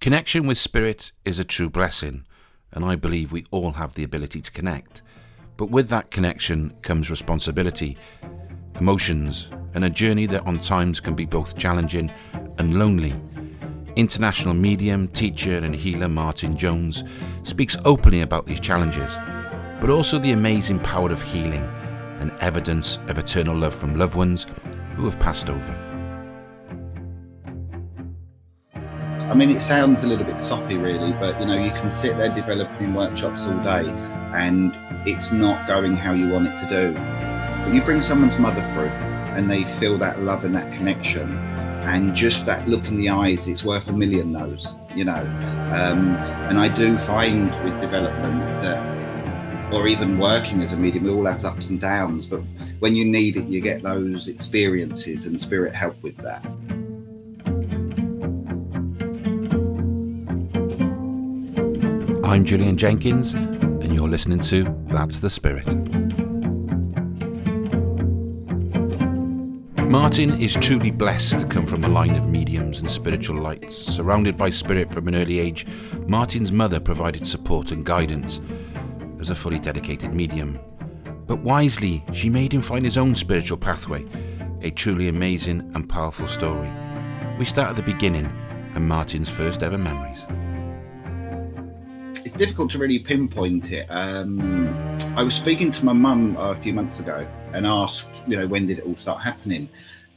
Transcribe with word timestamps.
Connection 0.00 0.46
with 0.46 0.58
spirit 0.58 1.10
is 1.24 1.40
a 1.40 1.44
true 1.44 1.68
blessing, 1.68 2.24
and 2.70 2.84
I 2.84 2.94
believe 2.94 3.32
we 3.32 3.44
all 3.50 3.72
have 3.72 3.94
the 3.94 4.04
ability 4.04 4.40
to 4.40 4.52
connect. 4.52 5.02
But 5.56 5.70
with 5.70 5.88
that 5.88 6.12
connection 6.12 6.70
comes 6.82 7.10
responsibility, 7.10 7.98
emotions, 8.78 9.50
and 9.74 9.84
a 9.84 9.90
journey 9.90 10.26
that 10.26 10.46
on 10.46 10.60
times 10.60 11.00
can 11.00 11.14
be 11.14 11.26
both 11.26 11.56
challenging 11.56 12.12
and 12.58 12.78
lonely. 12.78 13.12
International 13.96 14.54
medium, 14.54 15.08
teacher, 15.08 15.56
and 15.56 15.74
healer 15.74 16.08
Martin 16.08 16.56
Jones 16.56 17.02
speaks 17.42 17.76
openly 17.84 18.20
about 18.20 18.46
these 18.46 18.60
challenges, 18.60 19.18
but 19.80 19.90
also 19.90 20.20
the 20.20 20.30
amazing 20.30 20.78
power 20.78 21.10
of 21.10 21.20
healing 21.22 21.68
and 22.20 22.30
evidence 22.38 23.00
of 23.08 23.18
eternal 23.18 23.56
love 23.56 23.74
from 23.74 23.98
loved 23.98 24.14
ones 24.14 24.46
who 24.94 25.06
have 25.06 25.18
passed 25.18 25.50
over. 25.50 25.87
Mean, 29.38 29.50
it 29.50 29.60
sounds 29.60 30.02
a 30.02 30.08
little 30.08 30.24
bit 30.24 30.40
soppy, 30.40 30.76
really, 30.76 31.12
but 31.12 31.38
you 31.38 31.46
know, 31.46 31.62
you 31.62 31.70
can 31.70 31.92
sit 31.92 32.16
there 32.16 32.34
developing 32.34 32.92
workshops 32.92 33.44
all 33.44 33.56
day 33.62 33.88
and 34.34 34.76
it's 35.06 35.30
not 35.30 35.64
going 35.68 35.94
how 35.94 36.12
you 36.12 36.28
want 36.28 36.48
it 36.48 36.60
to 36.60 36.68
do. 36.68 36.92
But 37.64 37.72
you 37.72 37.80
bring 37.80 38.02
someone's 38.02 38.36
mother 38.36 38.62
through 38.72 38.88
and 39.36 39.48
they 39.48 39.62
feel 39.62 39.96
that 39.98 40.22
love 40.24 40.44
and 40.44 40.56
that 40.56 40.72
connection 40.72 41.38
and 41.86 42.16
just 42.16 42.46
that 42.46 42.66
look 42.66 42.88
in 42.88 42.96
the 42.96 43.10
eyes, 43.10 43.46
it's 43.46 43.62
worth 43.62 43.88
a 43.88 43.92
million 43.92 44.32
no's, 44.32 44.74
you 44.96 45.04
know. 45.04 45.22
Um, 45.72 46.16
and 46.48 46.58
I 46.58 46.66
do 46.66 46.98
find 46.98 47.50
with 47.62 47.80
development 47.80 48.40
that, 48.62 49.72
or 49.72 49.86
even 49.86 50.18
working 50.18 50.62
as 50.62 50.72
a 50.72 50.76
medium, 50.76 51.04
we 51.04 51.10
all 51.10 51.26
have 51.26 51.44
ups 51.44 51.68
and 51.68 51.80
downs, 51.80 52.26
but 52.26 52.40
when 52.80 52.96
you 52.96 53.04
need 53.04 53.36
it, 53.36 53.44
you 53.44 53.60
get 53.60 53.84
those 53.84 54.26
experiences 54.26 55.26
and 55.26 55.40
spirit 55.40 55.72
help 55.72 56.02
with 56.02 56.16
that. 56.16 56.44
I'm 62.28 62.44
Julian 62.44 62.76
Jenkins, 62.76 63.32
and 63.32 63.90
you're 63.94 64.06
listening 64.06 64.40
to 64.40 64.64
That's 64.88 65.18
the 65.18 65.30
Spirit. 65.30 65.66
Martin 69.88 70.38
is 70.38 70.52
truly 70.52 70.90
blessed 70.90 71.38
to 71.38 71.46
come 71.46 71.64
from 71.64 71.84
a 71.84 71.88
line 71.88 72.16
of 72.16 72.28
mediums 72.28 72.82
and 72.82 72.90
spiritual 72.90 73.40
lights. 73.40 73.78
Surrounded 73.78 74.36
by 74.36 74.50
spirit 74.50 74.90
from 74.90 75.08
an 75.08 75.14
early 75.14 75.38
age, 75.38 75.66
Martin's 76.06 76.52
mother 76.52 76.78
provided 76.78 77.26
support 77.26 77.70
and 77.70 77.82
guidance 77.82 78.42
as 79.18 79.30
a 79.30 79.34
fully 79.34 79.58
dedicated 79.58 80.12
medium. 80.12 80.60
But 81.26 81.38
wisely, 81.38 82.04
she 82.12 82.28
made 82.28 82.52
him 82.52 82.60
find 82.60 82.84
his 82.84 82.98
own 82.98 83.14
spiritual 83.14 83.56
pathway, 83.56 84.04
a 84.60 84.70
truly 84.70 85.08
amazing 85.08 85.72
and 85.74 85.88
powerful 85.88 86.28
story. 86.28 86.70
We 87.38 87.46
start 87.46 87.70
at 87.70 87.76
the 87.76 87.90
beginning 87.90 88.30
and 88.74 88.86
Martin's 88.86 89.30
first 89.30 89.62
ever 89.62 89.78
memories 89.78 90.26
difficult 92.32 92.70
to 92.72 92.78
really 92.78 92.98
pinpoint 92.98 93.72
it. 93.72 93.86
Um, 93.88 94.68
I 95.16 95.22
was 95.22 95.34
speaking 95.34 95.72
to 95.72 95.84
my 95.84 95.92
mum 95.92 96.36
a 96.36 96.54
few 96.54 96.72
months 96.72 97.00
ago 97.00 97.26
and 97.52 97.66
asked, 97.66 98.08
you 98.26 98.36
know, 98.36 98.46
when 98.46 98.66
did 98.66 98.78
it 98.78 98.84
all 98.84 98.96
start 98.96 99.20
happening? 99.20 99.68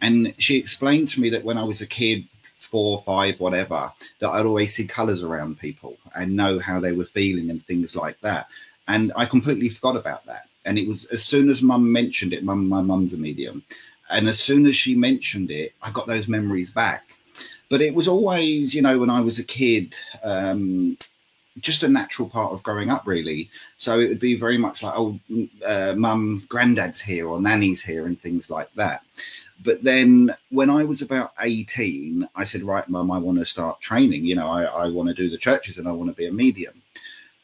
And 0.01 0.33
she 0.37 0.57
explained 0.57 1.09
to 1.09 1.21
me 1.21 1.29
that 1.29 1.43
when 1.43 1.57
I 1.57 1.63
was 1.63 1.81
a 1.81 1.87
kid, 1.87 2.27
four, 2.43 3.03
five, 3.05 3.39
whatever, 3.39 3.91
that 4.19 4.29
I'd 4.29 4.45
always 4.45 4.73
see 4.73 4.85
colours 4.87 5.23
around 5.23 5.59
people 5.59 5.97
and 6.15 6.35
know 6.35 6.59
how 6.59 6.79
they 6.79 6.91
were 6.91 7.05
feeling 7.05 7.49
and 7.49 7.65
things 7.65 7.95
like 7.95 8.19
that. 8.21 8.47
And 8.87 9.11
I 9.15 9.25
completely 9.25 9.69
forgot 9.69 9.95
about 9.95 10.25
that. 10.25 10.47
And 10.65 10.77
it 10.77 10.87
was 10.87 11.05
as 11.05 11.23
soon 11.23 11.49
as 11.49 11.61
mum 11.61 11.91
mentioned 11.91 12.33
it, 12.33 12.43
mum, 12.43 12.67
my 12.67 12.81
mum's 12.81 13.13
a 13.13 13.17
medium. 13.17 13.63
And 14.09 14.27
as 14.27 14.39
soon 14.39 14.65
as 14.65 14.75
she 14.75 14.95
mentioned 14.95 15.51
it, 15.51 15.73
I 15.81 15.91
got 15.91 16.07
those 16.07 16.27
memories 16.27 16.71
back. 16.71 17.15
But 17.69 17.81
it 17.81 17.95
was 17.95 18.07
always, 18.07 18.75
you 18.75 18.81
know, 18.81 18.99
when 18.99 19.09
I 19.09 19.21
was 19.21 19.39
a 19.39 19.43
kid, 19.43 19.95
um, 20.23 20.97
just 21.59 21.83
a 21.83 21.87
natural 21.87 22.29
part 22.29 22.53
of 22.53 22.63
growing 22.63 22.89
up, 22.89 23.05
really. 23.05 23.49
So 23.77 23.99
it 23.99 24.07
would 24.07 24.19
be 24.19 24.35
very 24.35 24.57
much 24.57 24.83
like, 24.83 24.93
oh, 24.95 25.19
uh, 25.65 25.93
mum, 25.97 26.45
granddad's 26.47 27.01
here, 27.01 27.27
or 27.27 27.41
nanny's 27.41 27.83
here, 27.83 28.05
and 28.05 28.19
things 28.19 28.49
like 28.49 28.73
that. 28.75 29.03
But 29.63 29.83
then 29.83 30.33
when 30.49 30.69
I 30.69 30.83
was 30.83 31.01
about 31.01 31.33
18, 31.39 32.27
I 32.35 32.43
said, 32.45 32.63
right, 32.63 32.87
mum, 32.89 33.11
I 33.11 33.19
want 33.19 33.37
to 33.39 33.45
start 33.45 33.81
training. 33.81 34.25
You 34.25 34.35
know, 34.35 34.49
I, 34.49 34.63
I 34.63 34.87
want 34.89 35.09
to 35.09 35.13
do 35.13 35.29
the 35.29 35.37
churches 35.37 35.77
and 35.77 35.87
I 35.87 35.91
want 35.91 36.09
to 36.09 36.15
be 36.15 36.25
a 36.25 36.31
medium. 36.31 36.81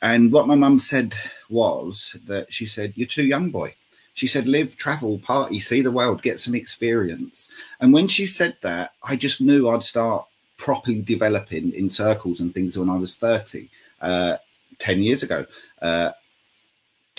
And 0.02 0.32
what 0.32 0.48
my 0.48 0.56
mum 0.56 0.80
said 0.80 1.14
was 1.50 2.16
that 2.26 2.54
she 2.54 2.66
said, 2.66 2.94
You're 2.96 3.08
too 3.08 3.26
young, 3.26 3.50
boy. 3.50 3.76
She 4.14 4.28
said, 4.28 4.48
Live, 4.48 4.78
travel, 4.78 5.20
party, 5.20 5.60
see 5.60 5.82
the 5.82 5.92
world, 5.92 6.22
get 6.22 6.40
some 6.40 6.56
experience. 6.56 7.50
And 7.80 7.94
when 7.94 8.08
she 8.08 8.26
said 8.26 8.58
that, 8.62 8.94
I 9.04 9.16
just 9.16 9.42
knew 9.42 9.70
I'd 9.70 9.84
start 9.84 10.28
properly 10.58 11.02
developing 11.02 11.72
in 11.74 11.90
circles 11.90 12.40
and 12.40 12.54
things 12.54 12.78
when 12.78 12.90
I 12.90 12.98
was 12.98 13.16
30 13.16 13.70
uh, 14.02 14.38
10 14.80 15.02
years 15.02 15.24
ago. 15.24 15.46
Uh, 15.82 16.12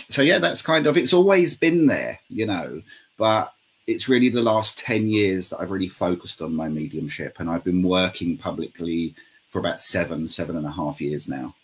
so, 0.09 0.23
yeah, 0.23 0.39
that's 0.39 0.63
kind 0.63 0.87
of 0.87 0.97
it's 0.97 1.13
always 1.13 1.57
been 1.57 1.87
there, 1.87 2.21
you 2.29 2.47
know, 2.47 2.83
but 3.17 3.53
it's 3.87 4.09
really 4.09 4.29
the 4.29 4.43
last 4.43 4.79
10 4.79 5.09
years 5.09 5.49
that 5.49 5.61
I've 5.61 5.71
really 5.71 5.89
focused 5.89 6.43
on 6.43 6.55
my 6.55 6.69
mediumship. 6.69 7.41
And 7.41 7.51
I've 7.51 7.65
been 7.65 7.83
working 7.83 8.37
publicly 8.37 9.15
for 9.49 9.59
about 9.59 9.81
seven, 9.81 10.29
seven 10.29 10.57
and 10.57 10.67
a 10.67 10.73
half 10.73 11.01
years 11.01 11.29
now. 11.29 11.55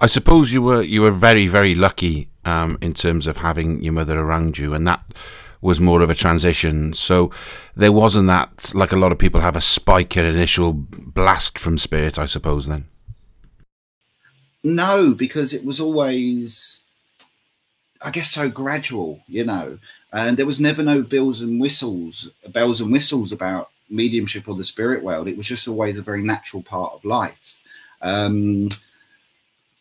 I 0.00 0.06
suppose 0.06 0.52
you 0.52 0.60
were 0.60 0.82
you 0.82 1.02
were 1.02 1.12
very 1.12 1.46
very 1.46 1.74
lucky 1.74 2.28
um, 2.44 2.78
in 2.80 2.94
terms 2.94 3.26
of 3.26 3.38
having 3.38 3.82
your 3.82 3.92
mother 3.92 4.18
around 4.18 4.58
you, 4.58 4.74
and 4.74 4.86
that 4.86 5.02
was 5.60 5.80
more 5.80 6.02
of 6.02 6.10
a 6.10 6.14
transition. 6.14 6.92
So 6.92 7.30
there 7.74 7.92
wasn't 7.92 8.26
that 8.26 8.72
like 8.74 8.92
a 8.92 8.96
lot 8.96 9.12
of 9.12 9.18
people 9.18 9.40
have 9.40 9.56
a 9.56 9.60
spike, 9.60 10.16
an 10.16 10.26
initial 10.26 10.72
blast 10.72 11.58
from 11.58 11.78
spirit. 11.78 12.18
I 12.18 12.26
suppose 12.26 12.66
then. 12.66 12.86
No, 14.64 15.12
because 15.12 15.52
it 15.52 15.64
was 15.64 15.78
always, 15.78 16.80
I 18.00 18.10
guess, 18.10 18.30
so 18.30 18.48
gradual, 18.48 19.20
you 19.28 19.44
know, 19.44 19.78
and 20.10 20.38
there 20.38 20.46
was 20.46 20.58
never 20.58 20.82
no 20.82 21.02
bells 21.02 21.42
and 21.42 21.60
whistles, 21.60 22.30
bells 22.48 22.80
and 22.80 22.90
whistles 22.90 23.30
about 23.30 23.70
mediumship 23.90 24.48
or 24.48 24.54
the 24.54 24.64
spirit 24.64 25.04
world. 25.04 25.28
It 25.28 25.36
was 25.36 25.46
just 25.46 25.68
always 25.68 25.98
a 25.98 26.02
very 26.02 26.22
natural 26.22 26.62
part 26.62 26.94
of 26.94 27.04
life. 27.04 27.62
Um, 28.00 28.70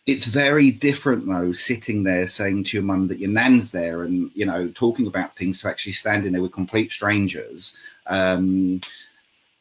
it's 0.06 0.26
very 0.26 0.70
different 0.70 1.26
though, 1.28 1.54
sitting 1.54 2.04
there 2.04 2.28
saying 2.28 2.66
to 2.66 2.78
your 2.78 2.84
mum 2.84 3.08
that 3.08 3.20
your 3.20 3.30
nan's 3.30 3.72
there 3.72 4.04
and 4.04 4.32
you 4.34 4.46
know 4.46 4.68
talking 4.76 5.08
about 5.08 5.34
things 5.34 5.62
to 5.62 5.70
actually 5.70 5.94
standing 5.94 6.34
there 6.34 6.42
with 6.42 6.52
complete 6.52 6.92
strangers. 6.92 7.74
Um, 8.08 8.82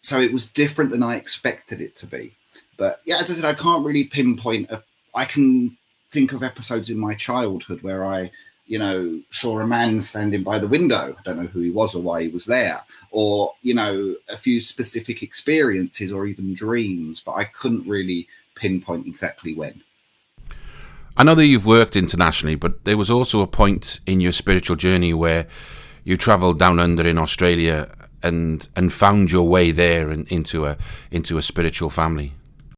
so 0.00 0.20
it 0.20 0.32
was 0.32 0.50
different 0.50 0.90
than 0.90 1.02
I 1.04 1.14
expected 1.14 1.80
it 1.80 1.94
to 1.96 2.06
be. 2.06 2.34
But 2.76 2.98
yeah, 3.06 3.18
as 3.18 3.30
I 3.30 3.34
said, 3.34 3.44
I 3.44 3.54
can't 3.54 3.86
really 3.86 4.04
pinpoint 4.04 4.72
a 4.72 4.82
I 5.14 5.24
can 5.24 5.76
think 6.10 6.32
of 6.32 6.42
episodes 6.42 6.90
in 6.90 6.98
my 6.98 7.14
childhood 7.14 7.82
where 7.82 8.04
I, 8.04 8.30
you 8.66 8.78
know, 8.78 9.20
saw 9.30 9.60
a 9.60 9.66
man 9.66 10.00
standing 10.00 10.42
by 10.42 10.58
the 10.58 10.68
window. 10.68 11.16
I 11.18 11.22
don't 11.24 11.38
know 11.38 11.46
who 11.46 11.60
he 11.60 11.70
was 11.70 11.94
or 11.94 12.02
why 12.02 12.22
he 12.22 12.28
was 12.28 12.44
there, 12.44 12.80
or, 13.10 13.54
you 13.62 13.74
know, 13.74 14.16
a 14.28 14.36
few 14.36 14.60
specific 14.60 15.22
experiences 15.22 16.12
or 16.12 16.26
even 16.26 16.54
dreams, 16.54 17.22
but 17.24 17.32
I 17.32 17.44
couldn't 17.44 17.88
really 17.88 18.28
pinpoint 18.54 19.06
exactly 19.06 19.54
when. 19.54 19.82
I 21.16 21.24
know 21.24 21.34
that 21.34 21.46
you've 21.46 21.66
worked 21.66 21.96
internationally, 21.96 22.54
but 22.54 22.84
there 22.84 22.96
was 22.96 23.10
also 23.10 23.40
a 23.40 23.46
point 23.46 24.00
in 24.06 24.20
your 24.20 24.32
spiritual 24.32 24.76
journey 24.76 25.12
where 25.12 25.46
you 26.04 26.16
travelled 26.16 26.58
down 26.58 26.78
under 26.78 27.06
in 27.06 27.18
Australia 27.18 27.92
and 28.22 28.68
and 28.76 28.92
found 28.92 29.30
your 29.30 29.48
way 29.48 29.72
there 29.72 30.10
and 30.10 30.26
into 30.28 30.64
a 30.66 30.76
into 31.10 31.36
a 31.36 31.42
spiritual 31.42 31.90
family. 31.90 32.32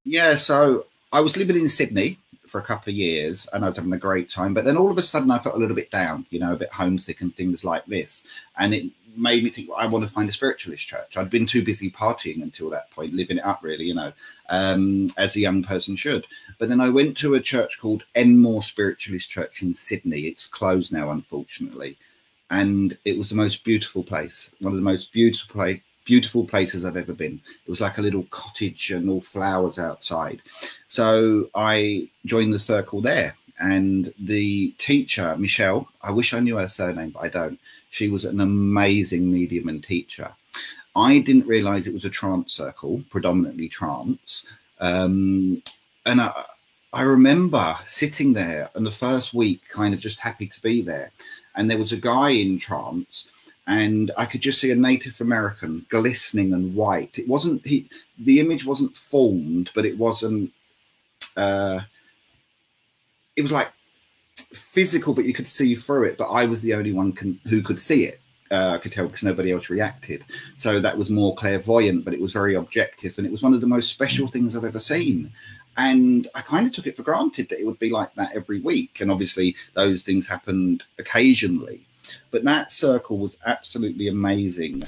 Yeah, 0.05 0.37
so 0.37 0.87
I 1.13 1.21
was 1.21 1.37
living 1.37 1.57
in 1.57 1.69
Sydney 1.69 2.19
for 2.47 2.59
a 2.59 2.65
couple 2.65 2.91
of 2.91 2.97
years 2.97 3.49
and 3.53 3.65
I 3.65 3.69
was 3.69 3.77
having 3.77 3.93
a 3.93 3.99
great 3.99 4.29
time. 4.29 4.55
But 4.55 4.65
then 4.65 4.77
all 4.77 4.91
of 4.91 4.99
a 4.99 5.03
sudden 5.03 5.31
I 5.31 5.39
felt 5.39 5.57
a 5.57 5.59
little 5.59 5.77
bit 5.77 5.91
down, 5.91 6.27
you 6.31 6.39
know, 6.39 6.53
a 6.53 6.57
bit 6.57 6.73
homesick 6.73 7.21
and 7.21 7.35
things 7.35 7.65
like 7.65 7.85
this. 7.87 8.25
And 8.57 8.75
it 8.75 8.91
made 9.17 9.45
me 9.45 9.51
think, 9.51 9.69
well, 9.69 9.79
I 9.79 9.87
want 9.87 10.05
to 10.05 10.11
find 10.11 10.29
a 10.29 10.33
spiritualist 10.33 10.87
church. 10.87 11.17
I'd 11.17 11.31
been 11.31 11.47
too 11.47 11.65
busy 11.65 11.91
partying 11.91 12.43
until 12.43 12.71
that 12.71 12.91
point, 12.91 13.15
living 13.15 13.39
it 13.39 13.45
up 13.45 13.63
really, 13.63 13.85
you 13.85 13.95
know, 13.95 14.13
um, 14.49 15.09
as 15.17 15.37
a 15.37 15.41
young 15.41 15.63
person 15.63 15.97
should. 15.97 16.27
But 16.59 16.69
then 16.69 16.81
I 16.81 16.89
went 16.91 17.17
to 17.19 17.35
a 17.35 17.41
church 17.41 17.81
called 17.81 18.05
Enmore 18.15 18.63
Spiritualist 18.63 19.31
Church 19.31 19.63
in 19.63 19.75
Sydney. 19.75 20.23
It's 20.23 20.47
closed 20.47 20.93
now, 20.93 21.11
unfortunately. 21.11 21.97
And 22.51 22.97
it 23.05 23.19
was 23.19 23.31
the 23.31 23.37
most 23.37 23.65
beautiful 23.65 24.05
place, 24.05 24.55
one 24.61 24.73
of 24.73 24.79
the 24.79 24.83
most 24.83 25.13
beautiful 25.13 25.49
beautiful 26.05 26.47
places 26.47 26.85
I've 26.85 26.97
ever 26.97 27.13
been. 27.13 27.41
It 27.67 27.71
was 27.71 27.81
like 27.81 27.99
a 27.99 28.03
little 28.03 28.25
cottage 28.31 28.91
and 28.91 29.09
all 29.09 29.21
flowers 29.21 29.79
outside. 29.79 30.43
So 30.87 31.49
I 31.55 32.09
joined 32.25 32.53
the 32.53 32.59
circle 32.59 33.01
there. 33.01 33.37
And 33.61 34.13
the 34.19 34.75
teacher, 34.79 35.37
Michelle, 35.37 35.89
I 36.03 36.11
wish 36.11 36.35
I 36.35 36.41
knew 36.41 36.57
her 36.57 36.69
surname, 36.69 37.11
but 37.11 37.21
I 37.21 37.29
don't. 37.29 37.59
She 37.91 38.09
was 38.09 38.25
an 38.25 38.41
amazing 38.41 39.33
medium 39.33 39.69
and 39.69 39.83
teacher. 39.83 40.31
I 40.97 41.21
didn't 41.21 41.47
realize 41.47 41.87
it 41.87 41.95
was 41.95 42.05
a 42.05 42.11
trance 42.11 42.53
circle, 42.53 43.03
predominantly 43.11 43.69
trance. 43.69 44.45
Um, 44.81 45.63
and 46.05 46.21
I, 46.21 46.45
I 46.93 47.03
remember 47.03 47.77
sitting 47.85 48.33
there 48.33 48.71
in 48.77 48.85
the 48.85 48.91
first 48.91 49.35
week, 49.35 49.63
kind 49.69 49.95
of 49.95 50.01
just 50.01 50.21
happy 50.21 50.47
to 50.47 50.63
be 50.63 50.83
there. 50.83 51.11
And 51.57 51.71
there 51.71 51.79
was 51.79 51.93
a 51.93 51.97
guy 51.97 52.31
in 52.31 52.59
trance, 52.59 53.29
and 53.67 54.11
I 54.17 54.27
could 54.27 54.43
just 54.43 54.61
see 54.61 54.71
a 54.71 54.77
Native 54.77 55.21
American 55.21 55.87
glistening 55.89 56.53
and 56.53 56.75
white. 56.75 57.19
It 57.19 57.29
wasn't 57.29 57.67
he. 57.67 57.89
The 58.19 58.41
image 58.41 58.65
wasn't 58.65 58.97
formed, 58.97 59.71
but 59.75 59.87
it 59.87 59.97
wasn't. 59.97 60.53
Uh, 61.37 61.81
it 63.37 63.43
was 63.43 63.53
like 63.53 63.73
physical, 64.53 65.15
but 65.15 65.25
you 65.25 65.33
could 65.33 65.49
see 65.49 65.75
through 65.75 66.05
it. 66.05 66.19
But 66.19 66.29
I 66.29 66.45
was 66.45 66.61
the 66.61 66.75
only 66.75 66.93
one 66.93 67.13
can, 67.13 67.41
who 67.49 67.63
could 67.63 67.81
see 67.81 68.05
it. 68.05 68.21
Uh, 68.51 68.73
I 68.75 68.79
could 68.79 68.93
tell 68.93 69.07
because 69.07 69.23
nobody 69.23 69.51
else 69.51 69.71
reacted. 69.71 70.25
So 70.57 70.79
that 70.79 70.97
was 70.97 71.09
more 71.09 71.35
clairvoyant, 71.35 72.05
but 72.05 72.13
it 72.13 72.21
was 72.21 72.35
very 72.35 72.55
objective, 72.55 73.17
and 73.17 73.27
it 73.27 73.33
was 73.33 73.43
one 73.43 73.55
of 73.55 73.63
the 73.63 73.67
most 73.67 73.91
special 73.91 74.29
things 74.29 74.55
I've 74.55 74.65
ever 74.65 74.81
seen. 74.81 75.33
And 75.77 76.29
I 76.35 76.43
kind 76.43 76.67
of 76.67 76.73
took 76.73 76.87
it 76.87 76.97
for 76.97 77.03
granted 77.03 77.49
that 77.49 77.59
it 77.59 77.67
would 77.67 77.79
be 77.79 77.91
like 77.91 78.15
that 78.15 78.31
every 78.35 78.61
week. 78.61 79.01
And 79.01 79.11
obviously, 79.11 79.57
those 79.73 80.03
things 80.03 80.29
happened 80.29 80.85
occasionally. 80.99 81.81
But 82.31 82.45
that 82.45 82.73
circle 82.73 83.19
was 83.19 83.37
absolutely 83.45 84.09
amazing. 84.09 84.85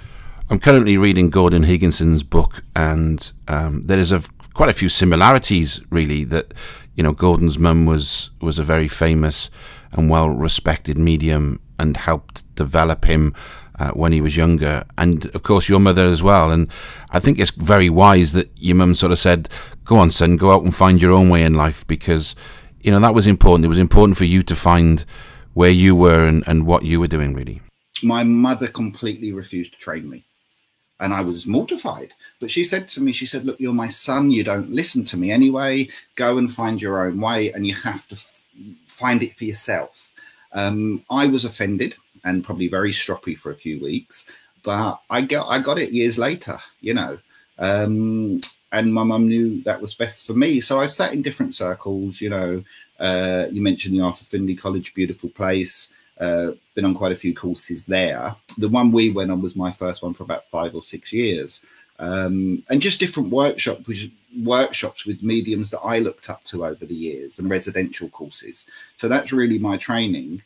I'm 0.48 0.60
currently 0.60 0.96
reading 0.96 1.30
Gordon 1.30 1.64
Higginson's 1.64 2.22
book, 2.22 2.62
and 2.76 3.32
um, 3.48 3.82
there 3.82 3.98
is 3.98 4.12
a, 4.12 4.22
quite 4.54 4.68
a 4.68 4.74
few 4.74 4.88
similarities, 4.88 5.80
really. 5.90 6.22
That 6.22 6.54
you 6.94 7.02
know, 7.02 7.12
Gordon's 7.12 7.58
mum 7.58 7.84
was 7.84 8.30
was 8.40 8.58
a 8.58 8.62
very 8.62 8.86
famous 8.86 9.50
and 9.92 10.08
well 10.08 10.28
respected 10.28 10.98
medium, 10.98 11.60
and 11.78 11.96
helped 11.96 12.54
develop 12.54 13.06
him 13.06 13.34
uh, 13.78 13.90
when 13.90 14.12
he 14.12 14.20
was 14.20 14.36
younger, 14.36 14.84
and 14.96 15.26
of 15.34 15.42
course 15.42 15.68
your 15.68 15.80
mother 15.80 16.06
as 16.06 16.22
well. 16.22 16.50
And 16.50 16.68
I 17.10 17.20
think 17.20 17.38
it's 17.38 17.50
very 17.50 17.90
wise 17.90 18.32
that 18.32 18.50
your 18.56 18.76
mum 18.76 18.94
sort 18.94 19.12
of 19.12 19.18
said, 19.18 19.48
"Go 19.84 19.98
on, 19.98 20.10
son, 20.10 20.36
go 20.36 20.52
out 20.52 20.62
and 20.62 20.74
find 20.74 21.02
your 21.02 21.12
own 21.12 21.28
way 21.28 21.42
in 21.42 21.54
life," 21.54 21.86
because 21.86 22.36
you 22.80 22.90
know 22.90 23.00
that 23.00 23.14
was 23.14 23.26
important. 23.26 23.64
It 23.64 23.68
was 23.68 23.78
important 23.78 24.16
for 24.16 24.24
you 24.24 24.42
to 24.42 24.54
find 24.54 25.04
where 25.56 25.70
you 25.70 25.96
were 25.96 26.26
and, 26.26 26.44
and 26.46 26.66
what 26.66 26.84
you 26.84 27.00
were 27.00 27.06
doing, 27.06 27.32
really. 27.32 27.62
My 28.02 28.22
mother 28.24 28.68
completely 28.68 29.32
refused 29.32 29.72
to 29.72 29.78
train 29.78 30.08
me 30.08 30.26
and 31.00 31.14
I 31.14 31.22
was 31.22 31.46
mortified. 31.46 32.12
But 32.40 32.50
she 32.50 32.62
said 32.62 32.90
to 32.90 33.00
me, 33.00 33.12
she 33.12 33.24
said, 33.24 33.44
Look, 33.44 33.58
you're 33.58 33.72
my 33.72 33.88
son. 33.88 34.30
You 34.30 34.44
don't 34.44 34.70
listen 34.70 35.02
to 35.06 35.16
me 35.16 35.30
anyway. 35.30 35.88
Go 36.14 36.36
and 36.36 36.52
find 36.52 36.80
your 36.80 37.06
own 37.06 37.20
way, 37.20 37.52
and 37.52 37.66
you 37.66 37.74
have 37.74 38.06
to 38.08 38.14
f- 38.14 38.46
find 38.86 39.22
it 39.22 39.36
for 39.36 39.44
yourself. 39.44 40.12
Um, 40.52 41.04
I 41.10 41.26
was 41.26 41.44
offended 41.46 41.96
and 42.24 42.44
probably 42.44 42.68
very 42.68 42.92
stroppy 42.92 43.36
for 43.38 43.50
a 43.50 43.56
few 43.56 43.80
weeks, 43.80 44.26
but 44.62 45.00
I 45.08 45.22
got 45.22 45.48
I 45.48 45.58
got 45.60 45.78
it 45.78 45.92
years 45.92 46.18
later, 46.18 46.58
you 46.80 46.94
know. 46.94 47.18
Um, 47.58 48.42
and 48.72 48.92
my 48.92 49.04
mum 49.04 49.28
knew 49.28 49.62
that 49.62 49.80
was 49.80 49.94
best 49.94 50.26
for 50.26 50.34
me, 50.34 50.60
so 50.60 50.80
I 50.80 50.86
sat 50.86 51.14
in 51.14 51.22
different 51.22 51.54
circles. 51.54 52.20
You 52.20 52.30
know, 52.30 52.64
uh, 52.98 53.46
you 53.50 53.62
mentioned 53.62 53.94
the 53.94 54.02
Arthur 54.02 54.24
Findlay 54.24 54.54
College, 54.54 54.94
beautiful 54.94 55.30
place. 55.30 55.92
Uh, 56.18 56.52
been 56.74 56.86
on 56.86 56.94
quite 56.94 57.12
a 57.12 57.16
few 57.16 57.34
courses 57.34 57.84
there. 57.84 58.34
The 58.56 58.68
one 58.68 58.90
we 58.90 59.10
went 59.10 59.30
on 59.30 59.42
was 59.42 59.54
my 59.54 59.70
first 59.70 60.02
one 60.02 60.14
for 60.14 60.22
about 60.22 60.48
five 60.48 60.74
or 60.74 60.82
six 60.82 61.12
years, 61.12 61.60
um, 61.98 62.62
and 62.70 62.80
just 62.80 63.00
different 63.00 63.28
workshops, 63.28 63.86
workshops 64.42 65.04
with 65.04 65.22
mediums 65.22 65.70
that 65.70 65.80
I 65.80 65.98
looked 65.98 66.30
up 66.30 66.42
to 66.44 66.64
over 66.64 66.86
the 66.86 66.94
years, 66.94 67.38
and 67.38 67.50
residential 67.50 68.08
courses. 68.08 68.66
So 68.96 69.08
that's 69.08 69.32
really 69.32 69.58
my 69.58 69.76
training. 69.76 70.42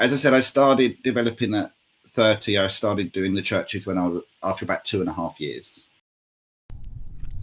As 0.00 0.12
I 0.12 0.16
said, 0.16 0.34
I 0.34 0.40
started 0.40 1.00
developing 1.04 1.54
at 1.54 1.70
30. 2.14 2.58
I 2.58 2.66
started 2.66 3.12
doing 3.12 3.34
the 3.34 3.42
churches 3.42 3.86
when 3.86 3.98
I 3.98 4.08
was 4.08 4.22
after 4.42 4.64
about 4.64 4.84
two 4.84 5.00
and 5.00 5.08
a 5.08 5.12
half 5.12 5.40
years. 5.40 5.86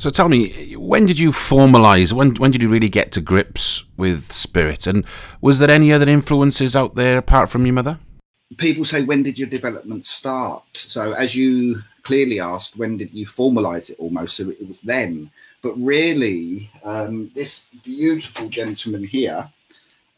So 0.02 0.10
tell 0.10 0.30
me, 0.30 0.76
when 0.78 1.06
did 1.06 1.20
you 1.20 1.30
formalize? 1.30 2.12
When 2.12 2.34
when 2.38 2.50
did 2.50 2.64
you 2.64 2.70
really 2.70 2.90
get 2.90 3.12
to 3.12 3.22
grips 3.22 3.84
with 3.98 4.32
spirit? 4.32 4.88
And 4.88 5.06
was 5.42 5.60
there 5.60 5.70
any 5.70 5.94
other 5.94 6.10
influences 6.10 6.76
out 6.76 6.96
there 6.96 7.20
apart 7.20 7.50
from 7.50 7.68
your 7.68 7.74
mother? 7.74 8.00
People 8.58 8.84
say, 8.84 9.04
when 9.04 9.22
did 9.22 9.38
your 9.38 9.48
development 9.48 10.08
start? 10.08 10.64
So 10.74 11.12
as 11.12 11.36
you 11.36 11.84
clearly 12.02 12.40
asked, 12.40 12.78
when 12.78 12.98
did 12.98 13.14
you 13.14 13.28
formalize 13.28 13.92
it? 13.92 14.00
Almost, 14.00 14.38
so 14.38 14.50
it 14.50 14.68
was 14.68 14.82
then. 14.82 15.30
But 15.62 15.78
really, 15.78 16.72
um, 16.84 17.30
this 17.36 17.66
beautiful 17.84 18.50
gentleman 18.50 19.04
here, 19.04 19.52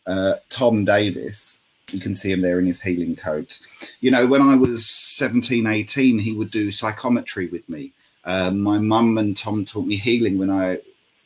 uh, 0.07 0.35
Tom 0.47 0.85
Davis, 0.85 1.59
you 1.91 1.99
can 1.99 2.15
see 2.15 2.31
him 2.31 2.39
there 2.39 2.57
in 2.57 2.67
his 2.67 2.81
healing 2.81 3.17
coat. 3.17 3.59
You 3.99 4.11
know, 4.11 4.27
when 4.27 4.41
I 4.41 4.55
was 4.55 4.85
17, 4.85 5.67
18, 5.67 6.19
he 6.19 6.31
would 6.31 6.51
do 6.51 6.71
psychometry 6.71 7.47
with 7.47 7.67
me 7.67 7.91
um, 8.25 8.61
my 8.61 8.77
mum 8.77 9.17
and 9.17 9.37
Tom 9.37 9.65
taught 9.65 9.85
me 9.85 9.95
healing 9.95 10.37
when 10.37 10.49
I, 10.49 10.79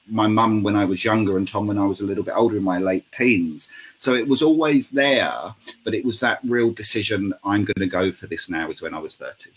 my 0.07 0.27
mum 0.27 0.63
when 0.63 0.75
I 0.75 0.85
was 0.85 1.03
younger 1.03 1.37
and 1.37 1.47
Tom 1.47 1.67
when 1.67 1.77
I 1.77 1.85
was 1.85 2.01
a 2.01 2.05
little 2.05 2.23
bit 2.23 2.35
older 2.35 2.57
in 2.57 2.63
my 2.63 2.79
late 2.79 3.11
teens. 3.11 3.69
So 3.97 4.13
it 4.13 4.27
was 4.27 4.41
always 4.41 4.89
there, 4.89 5.55
but 5.83 5.93
it 5.93 6.05
was 6.05 6.19
that 6.19 6.39
real 6.43 6.71
decision 6.71 7.33
I'm 7.43 7.65
going 7.65 7.79
to 7.79 7.87
go 7.87 8.11
for 8.11 8.27
this 8.27 8.49
now 8.49 8.69
is 8.69 8.81
when 8.81 8.93
I 8.93 8.99
was 8.99 9.15
30 9.15 9.51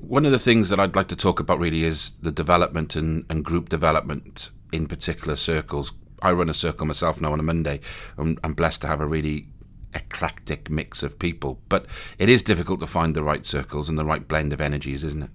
one 0.00 0.24
of 0.24 0.32
the 0.32 0.38
things 0.38 0.70
that 0.70 0.80
I'd 0.80 0.96
like 0.96 1.08
to 1.08 1.16
talk 1.16 1.40
about 1.40 1.58
really 1.58 1.84
is 1.84 2.12
the 2.12 2.32
development 2.32 2.96
and, 2.96 3.24
and 3.28 3.44
group 3.44 3.68
development 3.68 4.50
in 4.72 4.86
particular 4.86 5.36
circles. 5.36 5.92
I 6.22 6.32
run 6.32 6.48
a 6.48 6.54
circle 6.54 6.86
myself 6.86 7.20
now 7.20 7.32
on 7.32 7.40
a 7.40 7.42
Monday. 7.42 7.80
I'm, 8.16 8.38
I'm, 8.42 8.54
blessed 8.54 8.80
to 8.82 8.86
have 8.86 9.00
a 9.00 9.06
really 9.06 9.48
eclectic 9.94 10.70
mix 10.70 11.02
of 11.02 11.18
people, 11.18 11.60
but 11.68 11.86
it 12.18 12.28
is 12.28 12.42
difficult 12.42 12.80
to 12.80 12.86
find 12.86 13.14
the 13.14 13.22
right 13.22 13.44
circles 13.44 13.88
and 13.88 13.98
the 13.98 14.04
right 14.04 14.26
blend 14.26 14.52
of 14.52 14.60
energies, 14.60 15.04
isn't 15.04 15.24
it? 15.24 15.30